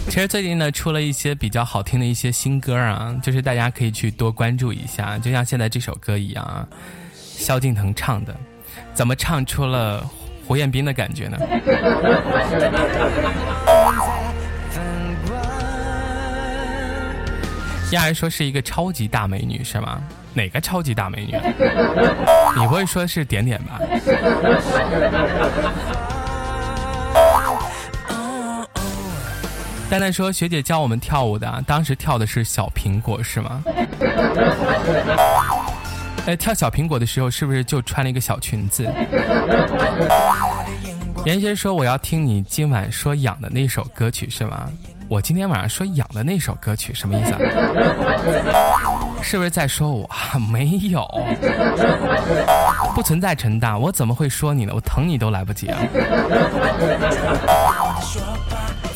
[0.09, 6.68] 其实最近呢，出了一些比较好听的一些新歌啊，就是大家可以去多关注一下，就像现在这首歌一样啊，
[7.16, 8.36] 萧敬腾唱的，
[8.93, 10.05] 怎么唱出了
[10.45, 11.38] 胡彦斌的感觉呢？
[17.92, 20.02] 亚儿说是一个超级大美女是吗？
[20.34, 21.34] 哪个超级大美女？
[22.58, 23.80] 你不会说是点点吧？
[29.89, 33.62] 丹丹说学姐教我们跳舞的，当时跳的是小苹果是吗？
[36.26, 38.89] 哎，跳小苹果的时候是不是就穿了一个小裙子？
[41.26, 44.70] 严先说我要听你今晚说痒的那首歌曲是吗？
[45.12, 47.39] 我今天晚上说养的那首歌曲什么意思啊？
[49.22, 50.09] 是不是在说我？
[50.49, 51.05] 没有，
[52.95, 54.72] 不存在陈大，我怎么会说你呢？
[54.74, 55.78] 我疼你都来不及啊！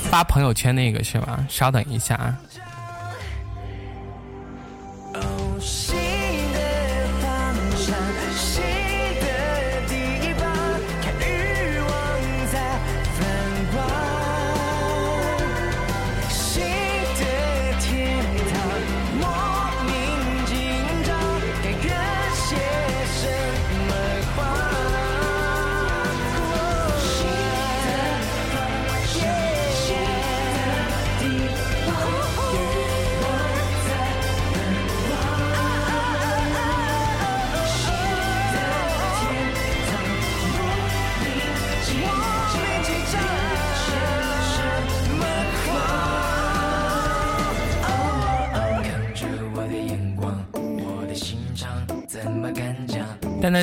[0.09, 1.45] 发朋友圈那个是吗？
[1.49, 2.33] 稍等一下啊。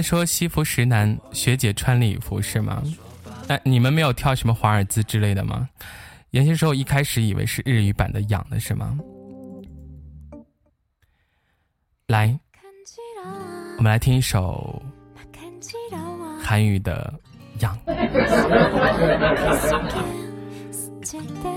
[0.02, 2.82] 说西服时难，学姐穿礼服是吗？
[3.48, 5.68] 那你们没有跳什么华尔兹之类的吗？
[6.30, 8.98] 有些时候一开始以为是日语版的痒的是吗？
[12.08, 12.36] 来，
[13.78, 14.82] 我们来听一首
[16.42, 17.12] 韩语的
[17.62, 17.78] 《痒》。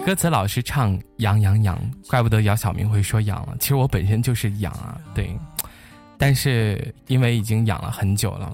[0.06, 3.56] 歌词老是唱痒痒痒，怪不得姚晓明会说痒了。
[3.60, 5.36] 其实我本身就是痒啊，对。
[6.18, 8.52] 但是因为已经养了很久了，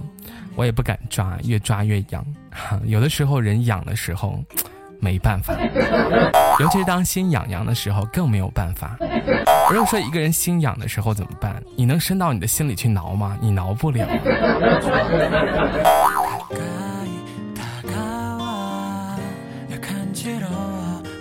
[0.55, 2.25] 我也不敢抓，越抓越痒。
[2.85, 4.43] 有的时候人痒的时候，
[4.99, 5.53] 没办法，
[6.59, 8.97] 尤其是当心痒痒的时候，更没有办法。
[9.71, 11.61] 如果说一个人心痒的时候怎么办？
[11.77, 13.37] 你能伸到你的心里去挠吗？
[13.41, 14.07] 你挠不了。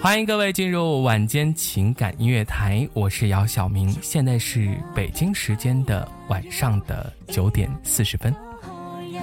[0.02, 8.34] 欢迎各位进入晚间情感音乐台，我是姚晓明，现在是北京时间的晚上的九点四十分，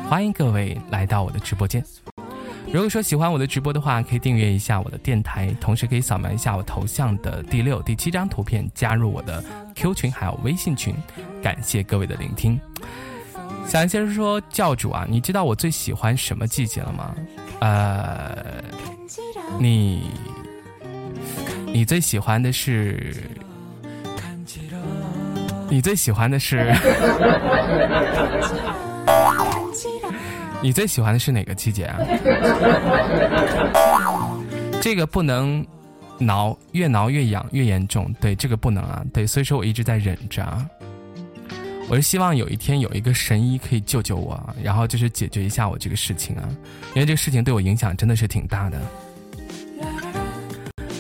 [0.08, 1.84] 欢迎各位来到我的直播间。
[2.72, 10.94] 如果说喜欢我的直播的话，可以订阅一下我的电台，同时可以扫描一下我头像的第六、第七张图片，加入我的 Q 群还有微信群。
[11.42, 12.60] 感谢各位的聆听。
[13.66, 17.16] 想先生说教主啊，你知道我最喜欢什么季节了吗？
[17.62, 18.62] 呃，
[19.60, 20.04] 你。
[21.66, 23.16] 你最喜欢的是？
[25.70, 26.66] 你最喜欢的是？
[30.62, 32.00] 你最喜欢的是哪个季节啊？
[34.82, 35.64] 这个不能
[36.18, 38.12] 挠，越挠越痒，越严重。
[38.20, 39.04] 对，这个不能啊。
[39.14, 40.44] 对，所以说我一直在忍着。
[41.90, 46.44] 我是希望有一天有一个神医可以救救我，然后就是解决一下我这个事情啊，
[46.96, 48.82] 因为这个事情对我影响真的是挺大的。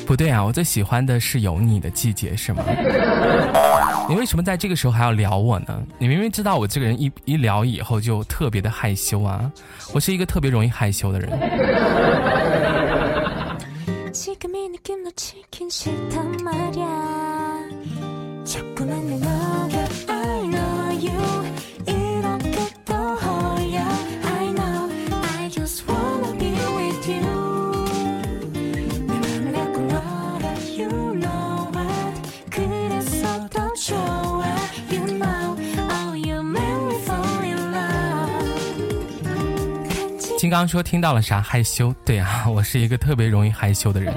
[0.08, 2.64] 不对啊，我最喜欢的是有你的季节，是吗？
[4.10, 5.84] 你为什么在这个时候还要聊我呢？
[6.00, 9.52] 你明明知道我这个人一一聊以后就特别的害羞啊，
[9.94, 11.30] 我是一个特别容易害羞的人。
[40.38, 41.94] 金刚说听到了啥害羞？
[42.06, 44.14] 对啊， 我是一个特别容易害羞的人。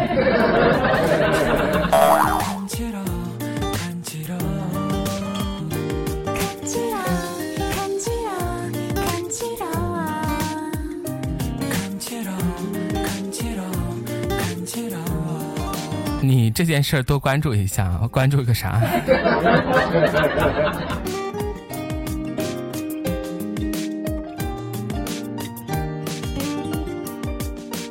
[16.23, 18.79] 你这件事多关注一下，关注个啥？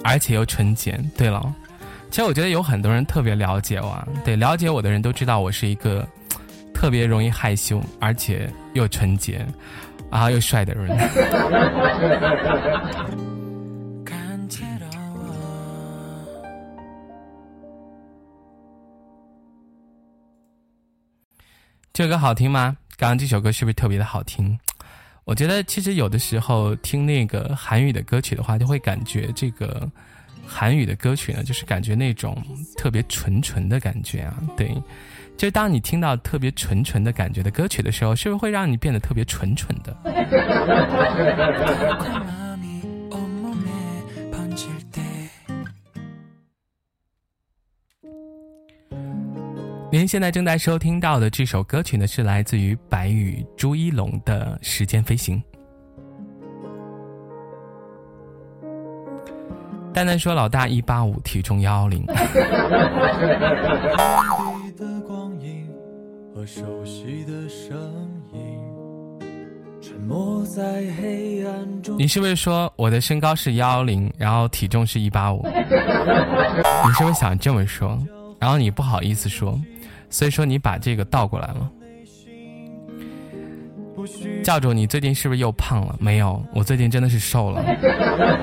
[0.10, 1.00] 而且又纯洁。
[1.16, 1.54] 对了，
[2.10, 3.96] 其实我觉得有很多人特别了解我，
[4.26, 6.04] 对了解我的人都知道我是一个
[6.74, 9.46] 特别容易害羞，而且又纯洁，
[10.10, 10.98] 啊又帅的人。
[21.94, 22.76] 这首歌好听吗？
[22.98, 24.58] 刚刚这首歌是不是特别的好听？
[25.30, 29.88] 我觉得其实有的时候听那个韩语的歌曲的话，就会感觉这个
[30.44, 32.36] 韩语的歌曲呢，就是感觉那种
[32.76, 34.34] 特别纯纯的感觉啊。
[34.58, 34.76] 对，
[35.38, 39.96] 就当你听到特别纯纯的感觉的歌曲的时候，是不是会让你变得特别纯纯的？
[49.92, 55.42] 您现在正在收听到的这首歌曲呢，是来自于白羽朱一龙的《时间飞行》。
[59.92, 62.06] 丹丹说：“老大一八五，体重幺幺零。”
[71.98, 75.44] 你是不是说我的身高是幺幺零，然后体重是一八五？
[75.50, 77.98] 你是不是想这么说？
[78.40, 79.60] 然后你不好意思说？
[80.10, 81.70] 所以说你把这个倒过来了，
[84.44, 85.96] 教主，你最近是不是又胖了？
[86.00, 87.64] 没有，我最近真的是瘦了，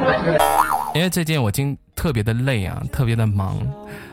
[0.95, 3.57] 因为最近我今特别的累啊，特别的忙，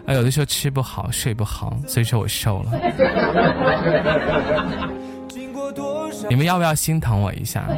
[0.05, 2.71] 啊，有的时候吃不好，睡不好，所以说我瘦了。
[6.29, 7.67] 你们要不要心疼我一下？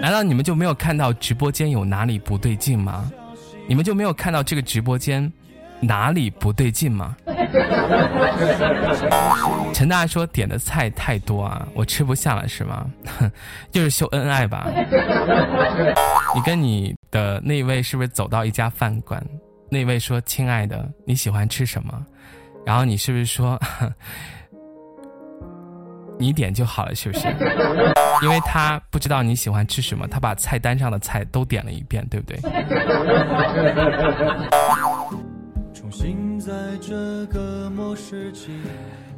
[0.00, 3.10] 难道你们就没有看到直播间有哪里不对劲吗？
[3.66, 5.32] 你们就没有看到这个直播间
[5.80, 7.16] 哪里不对劲吗？
[9.72, 12.86] 陈大说点的菜太多啊，我吃不下了是吗？
[13.70, 14.66] 就是秀恩爱吧？
[16.34, 19.22] 你跟你的那位是不是走到一家饭馆？
[19.70, 22.06] 那位说：“亲爱的，你喜欢吃什么？”
[22.64, 23.60] 然后你是不是说
[26.18, 27.26] ：“你点就好了，是不是？”
[28.22, 32.38] 因为他不知道你喜欢吃什么，他把菜单上的菜都点了一遍，对不对？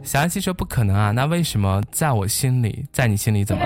[0.03, 3.64] 小安琪说：“不可能啊，那为什么在我心里，在你心里怎么？”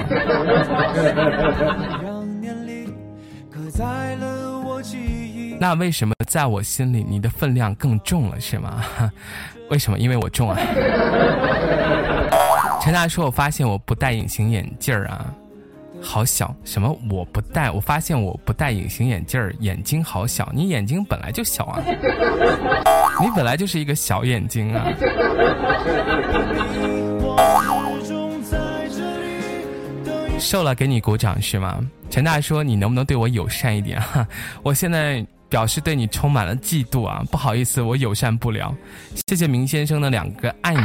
[5.59, 8.83] 那为什么在我心里你的分量更重了是吗？
[9.69, 9.99] 为什么？
[9.99, 10.57] 因为我重啊。
[12.83, 15.27] 陈大说：“我发现我不戴隐形眼镜儿啊，
[16.01, 16.55] 好小。
[16.65, 16.99] 什么？
[17.11, 17.71] 我不戴？
[17.71, 20.51] 我发现我不戴隐形眼镜儿，眼睛好小。
[20.55, 21.79] 你眼睛本来就小啊，
[23.21, 24.87] 你本来就是一个小眼睛啊。”
[30.39, 31.79] 瘦了给你鼓掌是吗？
[32.09, 34.01] 陈大说：“你能不能对我友善一点？
[34.01, 34.27] 哈，
[34.63, 37.25] 我现在。”表示对你充满了嫉妒啊！
[37.29, 38.73] 不好意思，我友善不了。
[39.27, 40.81] 谢谢明先生的两个爱你。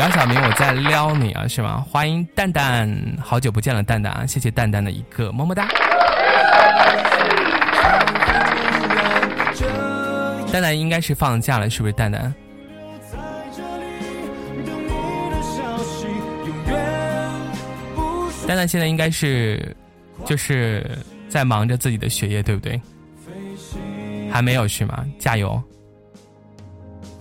[0.00, 1.84] 杨小明，我在撩你啊，是吗？
[1.86, 2.90] 欢迎蛋蛋，
[3.22, 4.24] 好久不见了，蛋蛋啊！
[4.24, 5.68] 谢谢蛋蛋的一个么么哒。
[10.50, 11.92] 蛋蛋应该是放假了，是不是？
[11.92, 12.34] 蛋蛋。
[18.48, 19.76] 蛋蛋现在应该是，
[20.24, 20.98] 就是。
[21.28, 22.80] 在忙着自己的学业，对不对？
[24.32, 25.06] 还没有是吗？
[25.16, 25.62] 加油！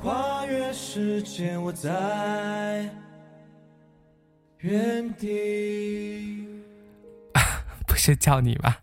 [0.02, 2.90] 跨越时间，我在
[4.60, 6.48] 原地。
[7.86, 8.78] 不是叫你吧？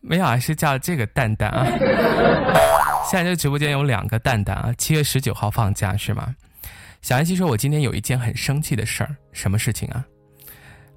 [0.00, 1.66] 没有啊，是叫这个蛋蛋啊。
[3.04, 4.72] 现在这个直播间有两个蛋蛋啊。
[4.78, 6.34] 七月十九号放假是吗？
[7.02, 10.02] 小安琪说：“我今天有一件很生气的事儿，什么事情啊？”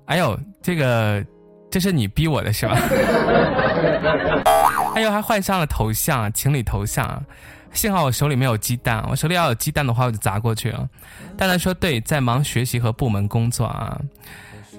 [0.07, 1.23] 哎呦，这个。
[1.71, 2.79] 这是你逼我的是吧？
[4.95, 7.21] 哎呦，还换上了头像，情侣头像。
[7.75, 10.89] 幸好我手里没有鸡蛋，我手里要有鸡蛋的话，我就砸过去了。
[11.37, 14.01] 蛋蛋说：“对，在忙学习和部门工作啊，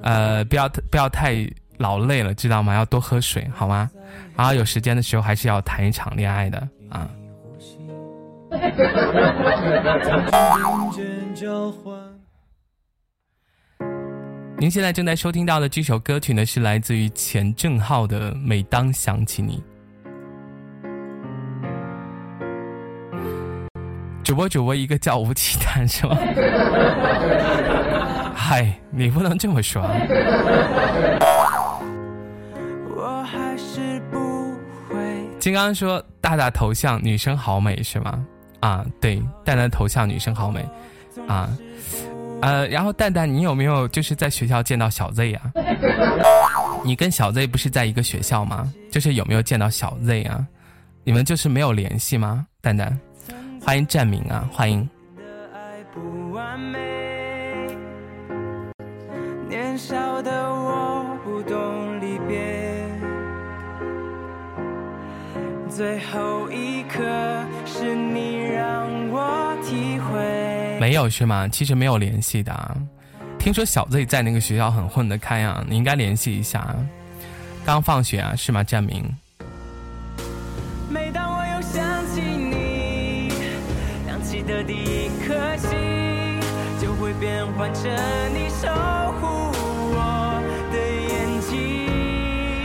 [0.02, 2.74] 呃，不要不要太劳累了，知道吗？
[2.74, 3.90] 要多喝水，好吗？
[4.34, 7.08] 然后有时间的时候还是要谈一场恋爱的啊。
[14.58, 19.58] ”您现在正在收听到的这首歌曲呢，是来自于钱正浩的《每当想起你》。
[24.26, 26.18] 主播主播一个叫吴奇丹是吗？
[28.34, 29.88] 嗨，你不能这么说。
[35.38, 38.26] 金刚说大大头像女生好美是吗？
[38.58, 40.68] 啊，对，蛋蛋头像女生好美，
[41.28, 41.48] 啊。
[42.42, 45.40] 呃，然后蛋蛋，你有没有就是在学校见到小 Z 呀？
[46.84, 48.72] 你跟小 Z 不是在一个学校吗？
[48.90, 50.44] 就是有没有见到小 Z 啊？
[51.04, 52.44] 你们就是没有联系吗？
[52.60, 52.98] 蛋蛋，
[53.66, 54.88] 欢迎占明啊，欢迎。
[59.48, 62.88] 年少的我不懂离别，
[65.68, 67.02] 最后一刻
[67.64, 70.78] 是你让我体会。
[70.78, 71.48] 没有是吗？
[71.48, 72.76] 其实没有联系的。
[73.36, 76.72] 听说小 Z 在那个学校很混得开啊，你应该联系一下。
[77.64, 78.62] 刚放学啊，是吗？
[78.62, 79.04] 占明。
[84.46, 86.40] 的第一颗心，
[86.80, 87.84] 就会变换成
[88.32, 88.68] 你守
[89.20, 89.50] 护
[89.92, 90.40] 我
[90.70, 92.62] 的眼睛。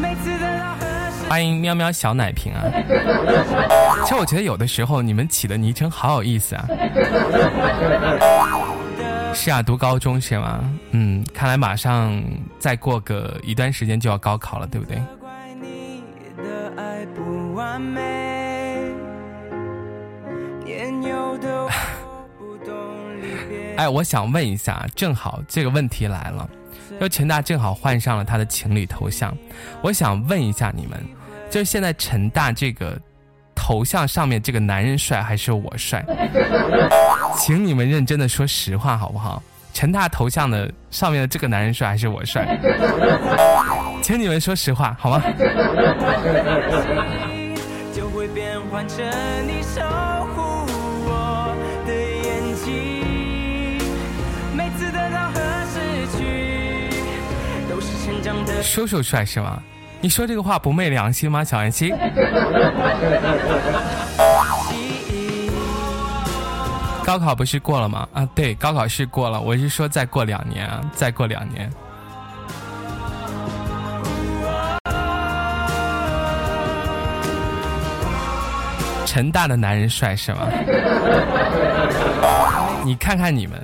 [0.00, 0.76] 每次的老。
[1.28, 2.62] 欢迎喵喵小奶瓶啊！
[4.04, 6.64] 其实我觉得有的时候你们起的昵称好有意思啊。
[9.34, 10.60] 是啊，读高中是吗？
[10.92, 12.22] 嗯，看来马上
[12.60, 15.02] 再过个一段时间就要高考了，对不对？
[23.76, 26.48] 哎，我想问一下，正好这个问题来了。
[27.00, 29.36] 就陈大正好换上了他的情侣头像，
[29.82, 30.98] 我想问一下你们，
[31.50, 32.98] 就是现在陈大这个
[33.54, 36.02] 头像上面这个男人帅还是我帅？
[37.36, 39.42] 请你们认真的说实话好不好？
[39.74, 42.58] 陈大头像的上面的这个男人帅还是我帅？
[44.00, 45.22] 请你们说实话好吗？
[47.92, 49.04] 就会变换成
[49.46, 49.82] 你守
[58.66, 59.58] 叔叔帅是吗？
[60.00, 61.96] 你说这个话不昧良心吗，小安心？
[67.02, 68.06] 高考不是过了吗？
[68.12, 69.40] 啊，对，高考是过了。
[69.40, 71.70] 我是说再过两年啊，再过两年。
[79.06, 80.48] 成大的男人帅是吗？
[82.84, 83.58] 你看看你们，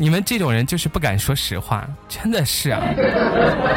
[0.00, 2.82] 你们这种人就是不敢说实话，真的是啊。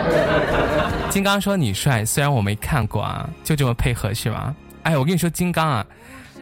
[1.12, 4.56] 金刚说你帅，虽然我没看过啊，就这么配合是吗？
[4.84, 5.86] 哎，我跟你说，金刚啊，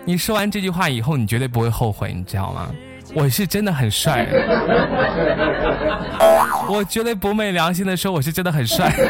[0.06, 2.70] 你说完这句话以后，你绝对不会后悔，你知道吗？
[3.16, 4.28] 我是真的很帅，
[6.70, 8.94] 我绝对不昧良心的说，我是真的很帅。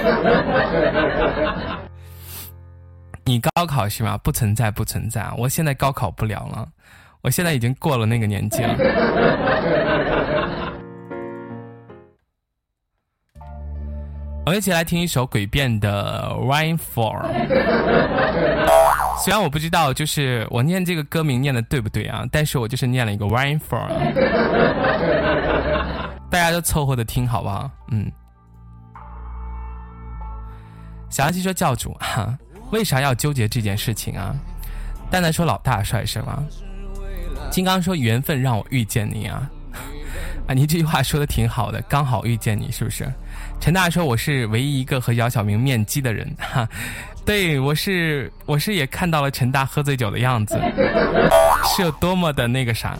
[3.25, 4.17] 你高考是吗？
[4.23, 5.29] 不存在，不存在。
[5.37, 6.65] 我现在高考不了了，
[7.21, 8.73] 我现在已经过了那个年纪了。
[14.51, 17.23] 我们一起来听一首诡辩的《Rainfall》。
[19.23, 22.25] 虽然我不知道，就是我念这个歌名念的对不对啊？
[22.29, 23.87] 但是我就是念了一个《Rainfall》。
[26.29, 27.71] 大家都凑合的听好不好？
[27.91, 28.11] 嗯。
[31.09, 32.37] 小阿七说：“教主哈。”
[32.71, 34.35] 为啥要纠结这件事情啊？
[35.09, 36.43] 蛋蛋说老大帅是吗？
[37.49, 39.49] 金刚说缘分让我遇见你啊！
[40.47, 43.09] 啊，你这句话说的挺好的，刚好遇见你是不是？
[43.61, 46.67] 陈大说我是唯一一个和姚晓明面基的人，哈，
[47.23, 50.59] 对我是我是也看到了陈大喝醉酒的样子，
[51.63, 52.97] 是有多么的那个啥。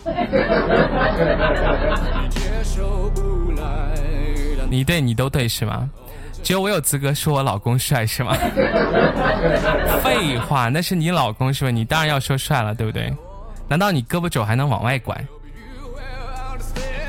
[4.70, 5.90] 你对你都对是吗？
[6.44, 8.32] 只有我有资格说我老公帅是吗？
[10.02, 11.72] 废话，那是你老公是吧？
[11.72, 13.12] 你当然要说帅了，对不对？
[13.66, 15.20] 难道你胳膊肘还能往外拐？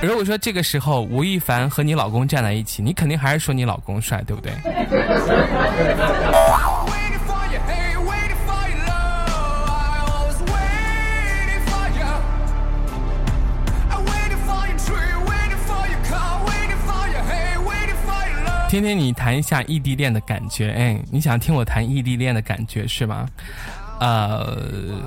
[0.04, 4.52] 如果说这个时候吴亦凡和你老公站在一起，你肯定还是说你老公帅，对不对？
[18.70, 23.26] 天天你谈一下异地恋的感觉，哎，你想听我谈异地恋的感觉是吗？
[24.00, 24.58] 呃，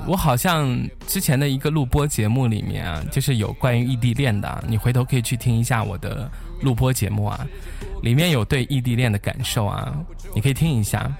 [0.07, 0.75] 我好像
[1.05, 6.29] 之前的一个录播节目里面啊，就是有关于异地恋的，你回头可以去听一下我的
[6.61, 7.45] 录播节目啊，
[8.01, 9.93] 里面有对异地恋的感受啊，
[10.33, 11.11] 你可以听一下。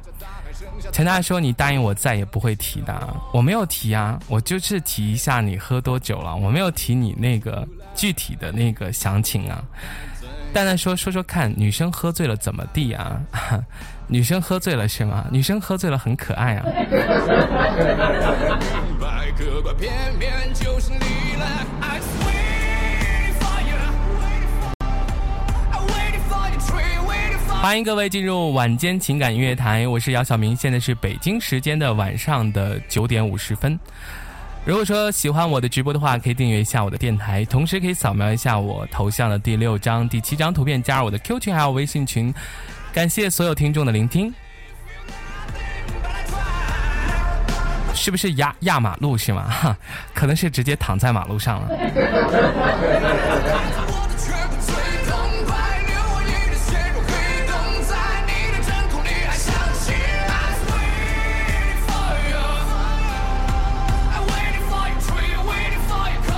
[0.92, 9.64] 陈大说你答应我再也不会提的，我没有提啊，我就是提一下你喝多久了，我没有提你那个具体的那个详情啊。
[10.54, 13.22] 蛋蛋说：“说说看，女生喝醉了怎么地啊？
[14.10, 15.26] 女生喝醉了是吗？
[15.30, 16.66] 女生喝醉了很可爱啊。”
[27.62, 33.78] 欢迎各位进入晚间情感音乐台，我是姚晓明，现在是北京时间的晚上的九点五十分。
[34.64, 42.34] 如果说喜欢我的直播的话，可以订阅一下我的电台，同时可以扫描一下我头像的第六张、第七张图片，加入我的 Q 群还有微信群。
[42.98, 44.34] 感谢所有听众的聆听。
[47.94, 49.44] 是不是压压马路是吗？
[49.48, 49.78] 哈，
[50.16, 51.70] 可能是直接躺在马路上了。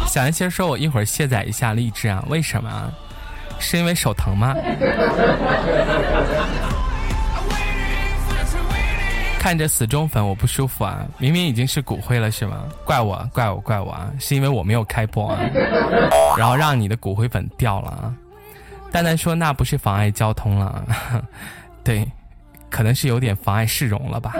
[0.09, 2.21] 小安心说：“我一会儿卸载一下励志啊？
[2.27, 2.91] 为什么？
[3.61, 4.55] 是因为手疼吗？”
[9.49, 11.03] 看着死忠粉，我不舒服啊！
[11.17, 12.65] 明明已经是骨灰了，是吗？
[12.85, 14.11] 怪我，怪我，怪我啊！
[14.19, 15.39] 是因为我没有开播啊，
[16.37, 18.13] 然后让你的骨灰粉掉了啊！
[18.91, 20.85] 蛋蛋说：“那不是妨碍交通了，
[21.83, 22.07] 对，
[22.69, 24.35] 可能是有点妨碍市容了吧。”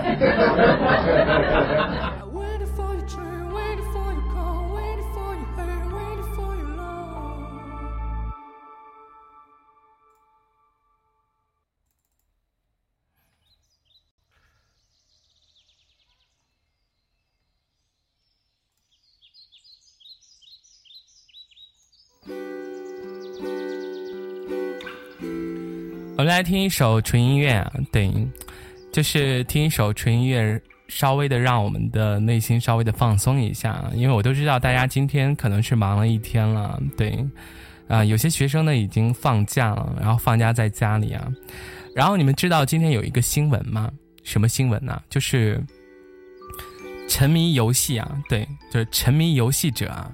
[26.39, 28.09] 来听一首纯音乐啊，对，
[28.93, 33.83] 就是听一首纯音乐，稍微的让我们的内心稍微的放松一下。
[33.93, 37.13] 因为我都知道大家今天可能是忙了一天了，对，
[37.89, 41.27] 啊，有些学生呢已经放假了，然后放假在家里啊。
[41.93, 43.91] 然后你们知道今天有一个新闻吗？
[44.23, 45.01] 什么新闻呢？
[45.09, 45.61] 就是
[47.09, 50.09] 沉迷游戏啊，对，就是沉迷游戏者啊，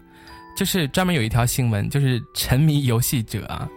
[0.57, 3.69] 就是专门有一条新闻，就是沉迷游戏者啊。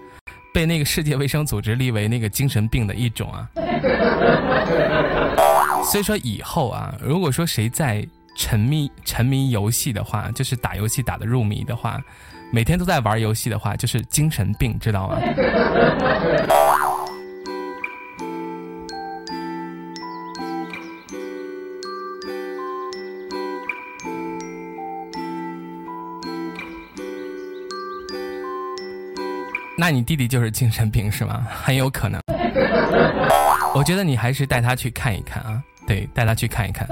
[0.52, 3.48] 被那个世界卫生组织立为那个精神病的一种啊，
[5.90, 12.00] 所以说以后啊，如果说谁在沉迷沉迷游戏的话，就是打游戏打的入迷的话，
[12.50, 15.18] 每天都在玩游戏的话，就是精神病，知道吗？
[29.88, 31.46] 那你弟弟就是精神病是吗？
[31.48, 32.20] 很有可能。
[33.74, 36.86] 我觉得你还是带他去看一看啊，对，带他去看一看。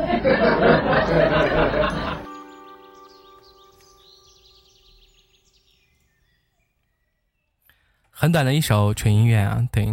[8.11, 9.87] 很短的一首纯音乐啊，对。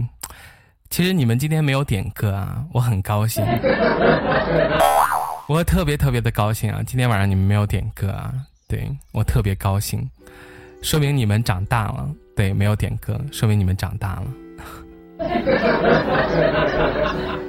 [0.90, 3.46] 其实你们今天没有点歌啊，我很高兴，
[5.50, 6.82] 我特别特别的高兴啊！
[6.88, 8.34] 今天晚上你们没有点歌啊，
[8.66, 10.10] 对我特别高兴，
[10.82, 12.10] 说明你们长大了。
[12.36, 14.26] 对，没有点歌，说明你们长大了。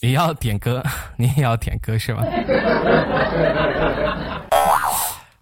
[0.00, 0.82] 你要点歌，
[1.16, 2.24] 你也要点歌是吧？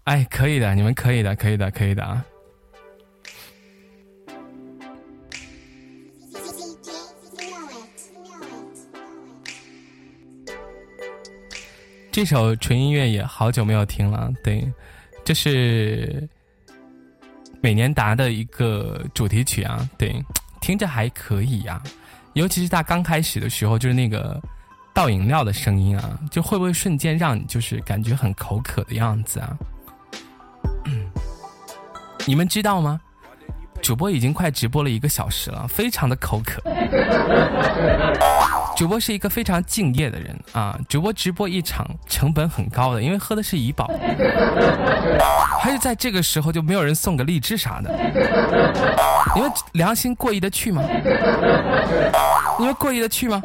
[0.05, 2.23] 哎，可以的，你们可以的，可以的，可以的啊。
[12.13, 14.67] 这首纯音乐也好久没有听了，对，
[15.25, 16.29] 就是
[17.61, 20.23] 美年达的一个主题曲啊，对，
[20.61, 21.81] 听着还可以呀，
[22.33, 24.41] 尤其是他刚开始的时候，就是那个
[24.93, 29.57] 倒饮料的声音啊，就会不会瞬间让你就是感觉很口渴的样子啊？
[30.87, 31.09] 嗯
[32.27, 33.01] 你们知道吗？
[33.81, 36.61] 主播已经快直播了一个小时了，非常的口渴。
[38.81, 40.81] 主播是一个非常敬业的人啊！
[40.89, 43.91] 主播直播一场成本很高的，因为喝的是怡宝，
[45.61, 47.95] 还是在这个时候就没有人送个荔枝啥的？
[49.35, 50.83] 你们良心过意得去吗？
[52.59, 53.43] 你们过意得去吗？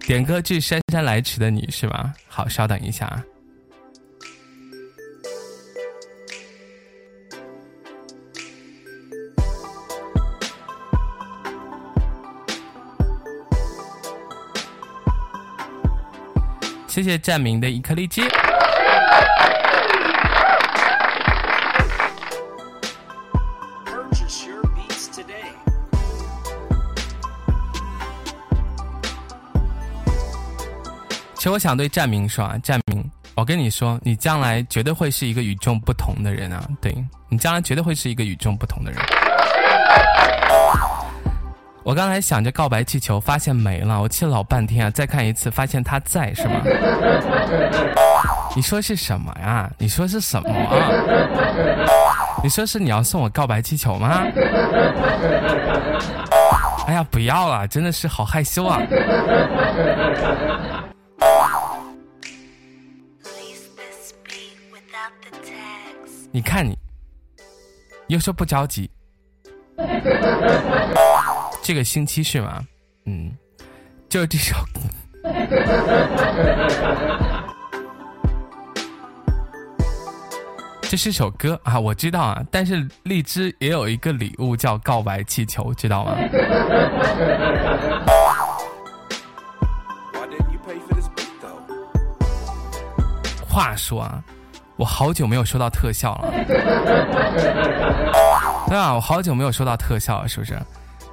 [0.00, 2.12] 点歌致姗姗来迟的你是吧？
[2.26, 3.22] 好，稍等一下啊。
[16.90, 18.20] 谢谢占明的一颗荔枝。
[31.36, 36.68] 其实我想对占明说啊，占明，我跟你说，你将来绝对会是一个与众不同的人啊！
[36.82, 36.92] 对
[37.28, 39.00] 你将来绝对会是一个与众不同的人。
[41.82, 44.90] 我刚才想着告白气球，发现没了，我气了老半天啊！
[44.90, 46.60] 再看一次，发现他在，是吗？
[48.54, 49.70] 你说是什么呀？
[49.78, 50.50] 你说是什么？
[52.42, 54.22] 你说是你要送我告白气球吗？
[56.86, 58.78] 哎呀，不要了，真的是好害羞啊！
[66.30, 66.78] 你看你，
[68.08, 68.90] 又说不着急。
[71.62, 72.66] 这个星期是吗？
[73.06, 73.36] 嗯，
[74.08, 74.56] 就是这首。
[80.82, 86.16] 这是首歌啊，我知道啊，但是荔枝也有一个礼物叫告白气球，知道吗？
[93.48, 94.20] 话说啊，
[94.76, 96.32] 我好久没有收到特效了。
[98.66, 100.58] 对啊，我好久没有收到特效了，是不是？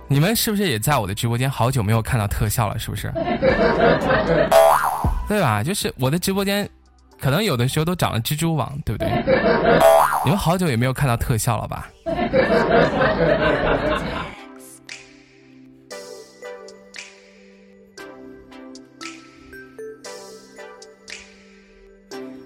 [0.09, 1.51] 你们是不是也在我的直播间？
[1.51, 3.11] 好久没有看到特效了，是不是？
[5.27, 5.61] 对吧？
[5.61, 6.67] 就是我的直播间，
[7.19, 9.09] 可能有的时候都长了蜘蛛网，对不对？
[10.23, 11.89] 你们好久也没有看到特效了吧？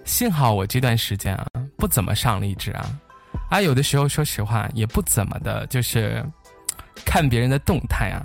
[0.03, 1.45] 幸好我这段时间啊，
[1.77, 2.85] 不怎么上荔枝啊，
[3.51, 6.25] 啊，有的时候说实话也不怎么的，就是。
[7.05, 8.21] 看别人的动态啊！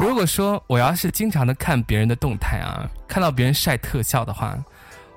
[0.00, 4.58] 如果说我要是经常的看别人的动态啊，看到别人晒特效的话，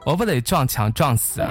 [0.06, 1.50] 我不得撞墙撞死啊！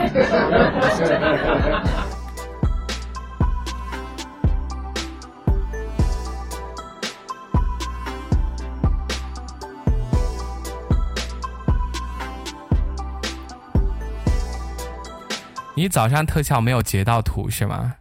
[15.74, 17.94] 你早上特效没有截到图是吗？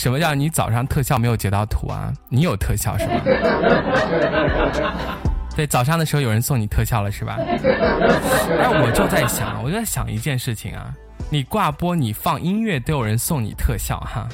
[0.00, 2.10] 什么叫你早上特效没有截到图啊？
[2.30, 3.20] 你有特效是吧？
[5.54, 7.36] 对，早上的时候有人送你特效了是吧？
[7.38, 10.90] 哎，我就在想，我就在想一件事情啊，
[11.28, 14.26] 你挂播你放音乐都有人送你特效哈，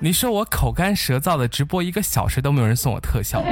[0.00, 3.44] 你说我口干舌燥的直播一个小时都没有人送我特效，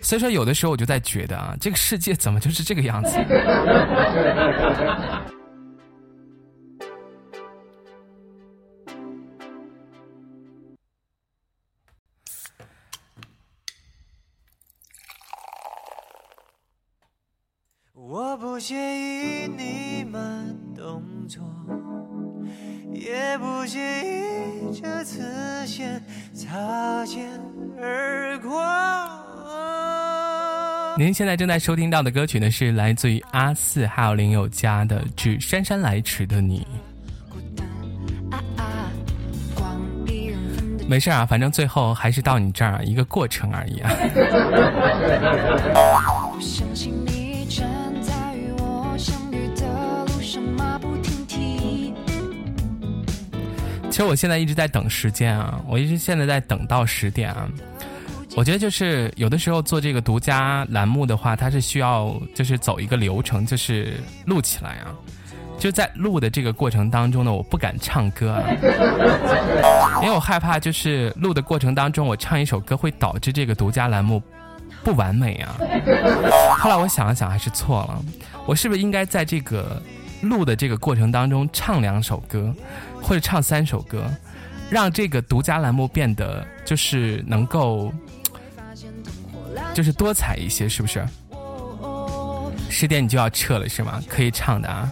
[0.00, 3.18] 所以说有的时候我就在觉得啊，这个世界怎么就是这个样子？
[18.14, 20.22] 我不介意你慢
[20.76, 21.42] 动作，
[22.92, 25.20] 也不介意这次
[25.66, 26.00] 先
[26.32, 27.28] 擦肩
[27.82, 28.62] 而过。
[30.96, 36.64] 您现在正在收听到的歌曲呢，是来自于阿四还有林宥嘉的《致姗姗来迟的你》。
[40.86, 43.90] 没事啊，反正最后还是到你这儿一个过程而已啊。
[53.94, 57.48] 其实我现在一直在等时间啊，我一直现在在等到十点啊。
[58.34, 63.92] 我觉得就是有的时候做这个独家栏目的话，它是需要就是走一个流程，就是
[64.26, 64.90] 录起来啊。
[65.60, 68.42] 就在录的这个过程当中呢，我不敢唱歌啊，
[70.02, 74.20] 因为我害怕就是录的过程当中我唱一首歌会导致这个独家栏目
[74.82, 75.54] 不完美啊。
[76.58, 78.04] 后来我想了想，还是错了，
[78.44, 79.80] 我是不是应该在这个
[80.20, 82.52] 录的这个过程当中唱两首歌？
[83.06, 84.10] 或者唱三首歌，
[84.70, 87.92] 让这个独家栏目变得就是能够，
[89.74, 91.06] 就是多彩一些，是不是？
[92.70, 94.02] 十点你就要撤了是吗？
[94.08, 94.90] 可以唱的啊。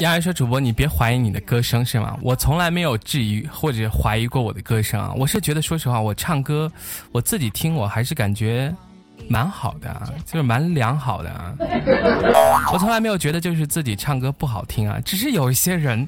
[0.00, 2.16] 杨然说：“主播，你别怀疑你的歌声是吗？
[2.22, 5.12] 我从来没有质疑或者怀疑过我的歌声啊！
[5.16, 6.70] 我是觉得，说实话，我唱歌，
[7.12, 8.72] 我自己听，我还是感觉
[9.28, 11.54] 蛮好的，就是蛮良好的啊。
[12.72, 16.06] 我从来没有觉得就是自己唱歌不好听啊，只是有一些人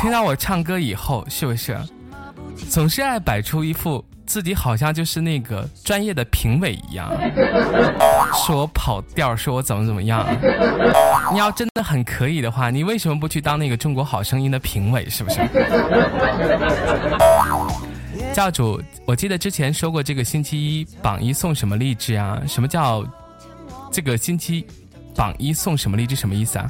[0.00, 1.76] 听到我唱歌以后，是不是
[2.70, 7.10] 总是爱摆出一副……”自己好像就是那个专业的评委一样，
[8.46, 10.26] 说我跑调，说我怎么怎么样。
[11.32, 15.08] 你要真的很可以的话，你为什么不去当那个中国好声音的评委？
[15.08, 15.40] 是不是？
[18.34, 22.38] 教主，我记得之前说过，这个星期一榜一送什么励志啊？
[22.46, 23.02] 什么叫
[23.90, 24.66] 这个星期
[25.16, 26.14] 榜一送什么励志？
[26.14, 26.68] 什么意思啊？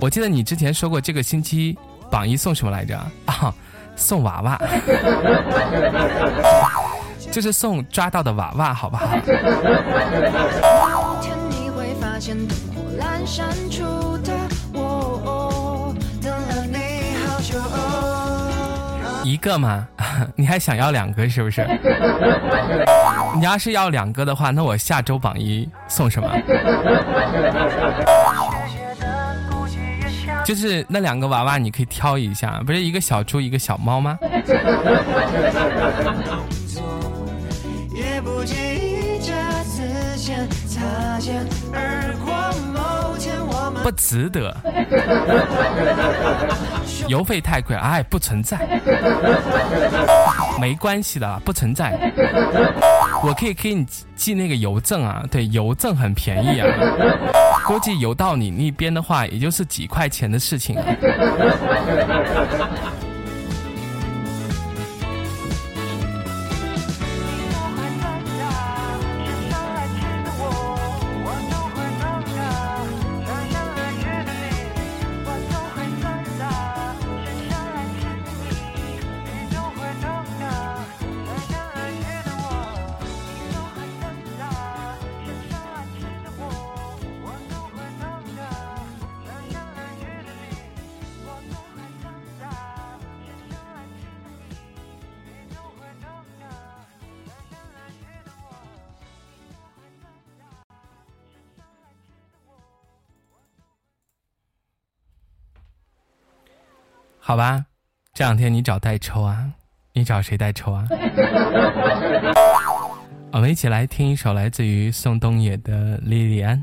[0.00, 1.78] 我记得你之前说过，这个星期
[2.10, 2.98] 榜一送什么来着？
[3.26, 3.54] 啊？
[4.00, 4.58] 送娃娃，
[7.30, 9.06] 就是送抓到的娃娃，好不好？
[19.22, 19.86] 一个吗？
[20.34, 21.66] 你还想要两个是不是？
[23.36, 26.28] 你要是要两个的话，那我下周榜一送什么？
[30.50, 34.18] 就是那两个娃娃，你可以挑一下，不是一个小猪，一个小猫吗？
[43.84, 44.56] 不值得，
[47.06, 48.58] 邮费太贵，哎，不存在，
[50.60, 51.92] 没关系的，不存在，
[53.22, 53.86] 我可以给你
[54.16, 56.66] 寄那个邮政啊，对，邮政很便宜啊。
[57.70, 60.76] 估计邮到你那边的话，也就是几块钱的事情。
[107.30, 107.64] 好吧，
[108.12, 109.48] 这两天你找代抽啊？
[109.92, 110.84] 你找谁代抽啊？
[113.30, 116.58] 我们一起来听一首来自于宋冬野的《莉莉安》。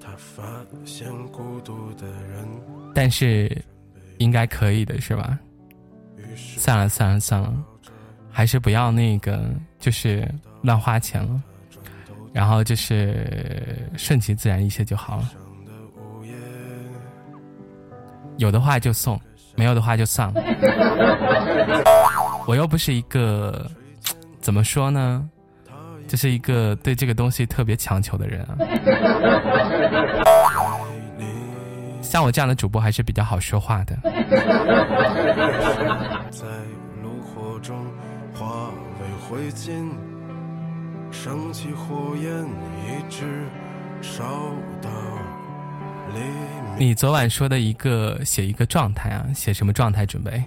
[0.00, 0.42] 他发
[0.86, 2.48] 现孤独的人，
[2.94, 3.54] 但是
[4.16, 5.38] 应该可以的是吧？
[6.56, 7.52] 算了算了算了。
[8.34, 9.44] 还是不要那个，
[9.82, 10.26] 就是
[10.62, 11.42] 乱花钱了，
[12.32, 15.32] 然后就是顺其自然一些就好了。
[18.36, 19.20] 有的话就送，
[19.56, 20.40] 没有的话就算了。
[22.46, 23.68] 我又不是一个
[24.40, 25.28] 怎么说呢，
[26.06, 28.56] 就是一个对这个东西特别强求的人啊。
[32.00, 33.98] 像我这样的主播还是比较好说话的。
[39.32, 39.88] 灰烬，
[41.10, 42.44] 升起火焰
[42.84, 43.46] 一直
[44.02, 44.22] 烧
[44.82, 44.90] 到
[46.12, 46.90] 黎明。
[46.90, 50.44] 你昨晚说的一个写一个状态啊，写什么状态准备？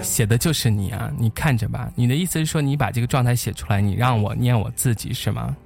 [0.00, 1.90] 写的就是你啊，你看着吧。
[1.96, 5.56] 你的意思是说你把这个状态写出来，你让我念我自己是吗？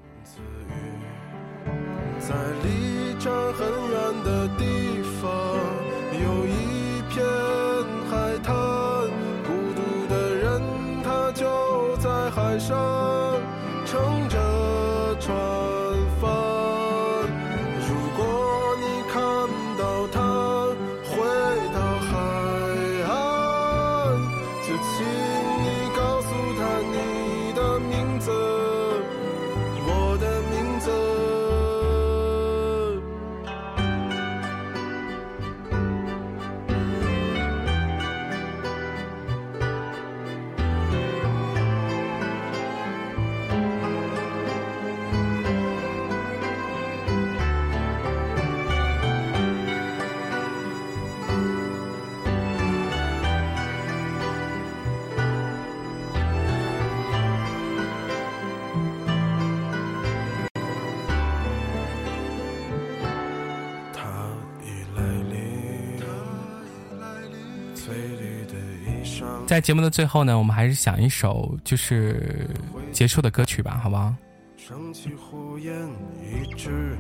[69.49, 72.47] 在节目的最后呢，我们还是想一首就是
[72.93, 74.15] 结束的歌曲吧，好不好？
[74.59, 75.73] 升起火焰，
[76.21, 76.95] 一直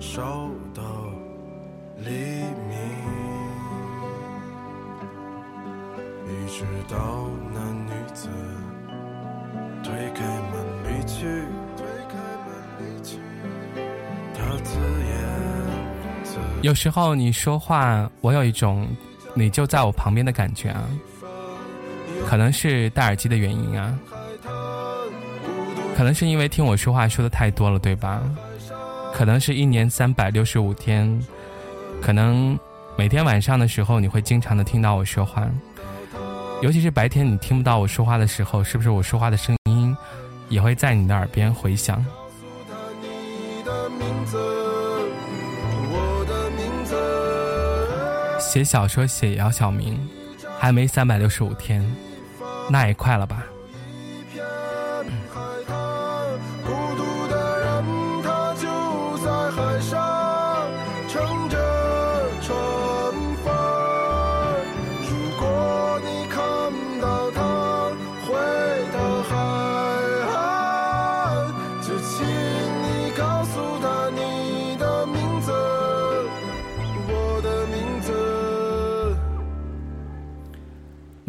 [0.00, 0.82] 烧到
[1.98, 2.78] 黎明，
[6.24, 8.30] 一直到那女子
[9.84, 11.26] 推开门离去，
[11.76, 12.48] 推开门
[12.78, 13.18] 离去，
[14.34, 18.88] 她自言自有时候你说话，我有一种
[19.34, 20.88] 你就在我旁边的感觉啊，
[22.30, 23.92] 可能是戴耳机的原因啊，
[25.96, 28.22] 可能是因为听我说话说的太多了，对吧？
[29.12, 31.20] 可能是一年三百六十五天，
[32.00, 32.56] 可能
[32.96, 35.44] 每天晚上的时候你会经常的听到我说话，
[36.62, 39.96] 尤其是白天你听不到我说话的时候，是不是我说话的声音
[40.48, 42.06] 也会在你的耳边回响？
[48.38, 49.98] 写小说写姚晓明，
[50.60, 51.84] 还没三百六十五天，
[52.70, 53.44] 那也快了吧？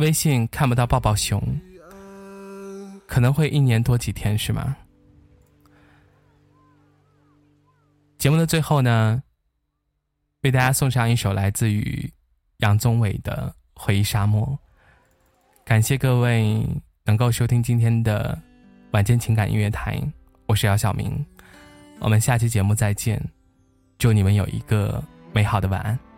[0.01, 1.39] 微信看不到抱抱熊，
[3.05, 4.75] 可能会一年多几天是吗？
[8.17, 9.21] 节目的最后呢，
[10.41, 12.11] 为大家送上一首来自于
[12.57, 14.43] 杨宗纬的《回忆沙漠》。
[15.63, 16.65] 感谢各位
[17.03, 18.35] 能够收听今天的
[18.93, 20.01] 晚间情感音乐台，
[20.47, 21.23] 我是姚晓明，
[21.99, 23.23] 我们下期节目再见，
[23.99, 26.10] 祝你们有一个美好的晚安。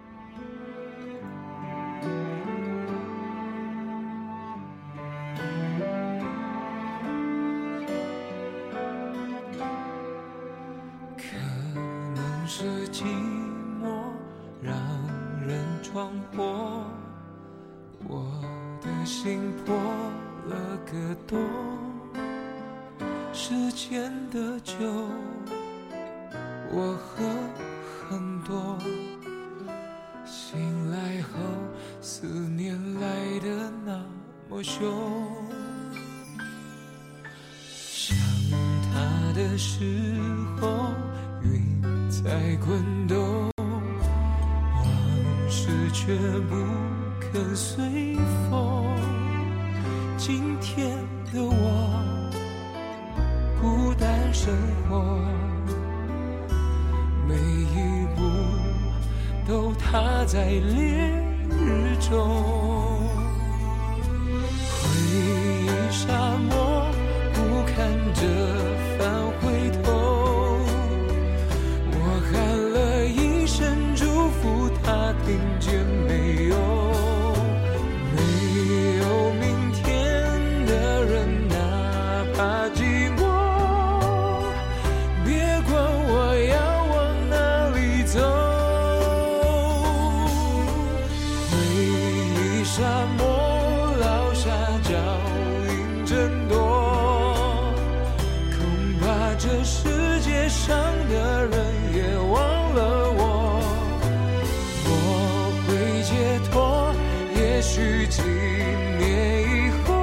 [107.75, 109.95] 许几年以后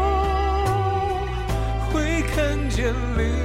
[1.93, 3.40] 会看见。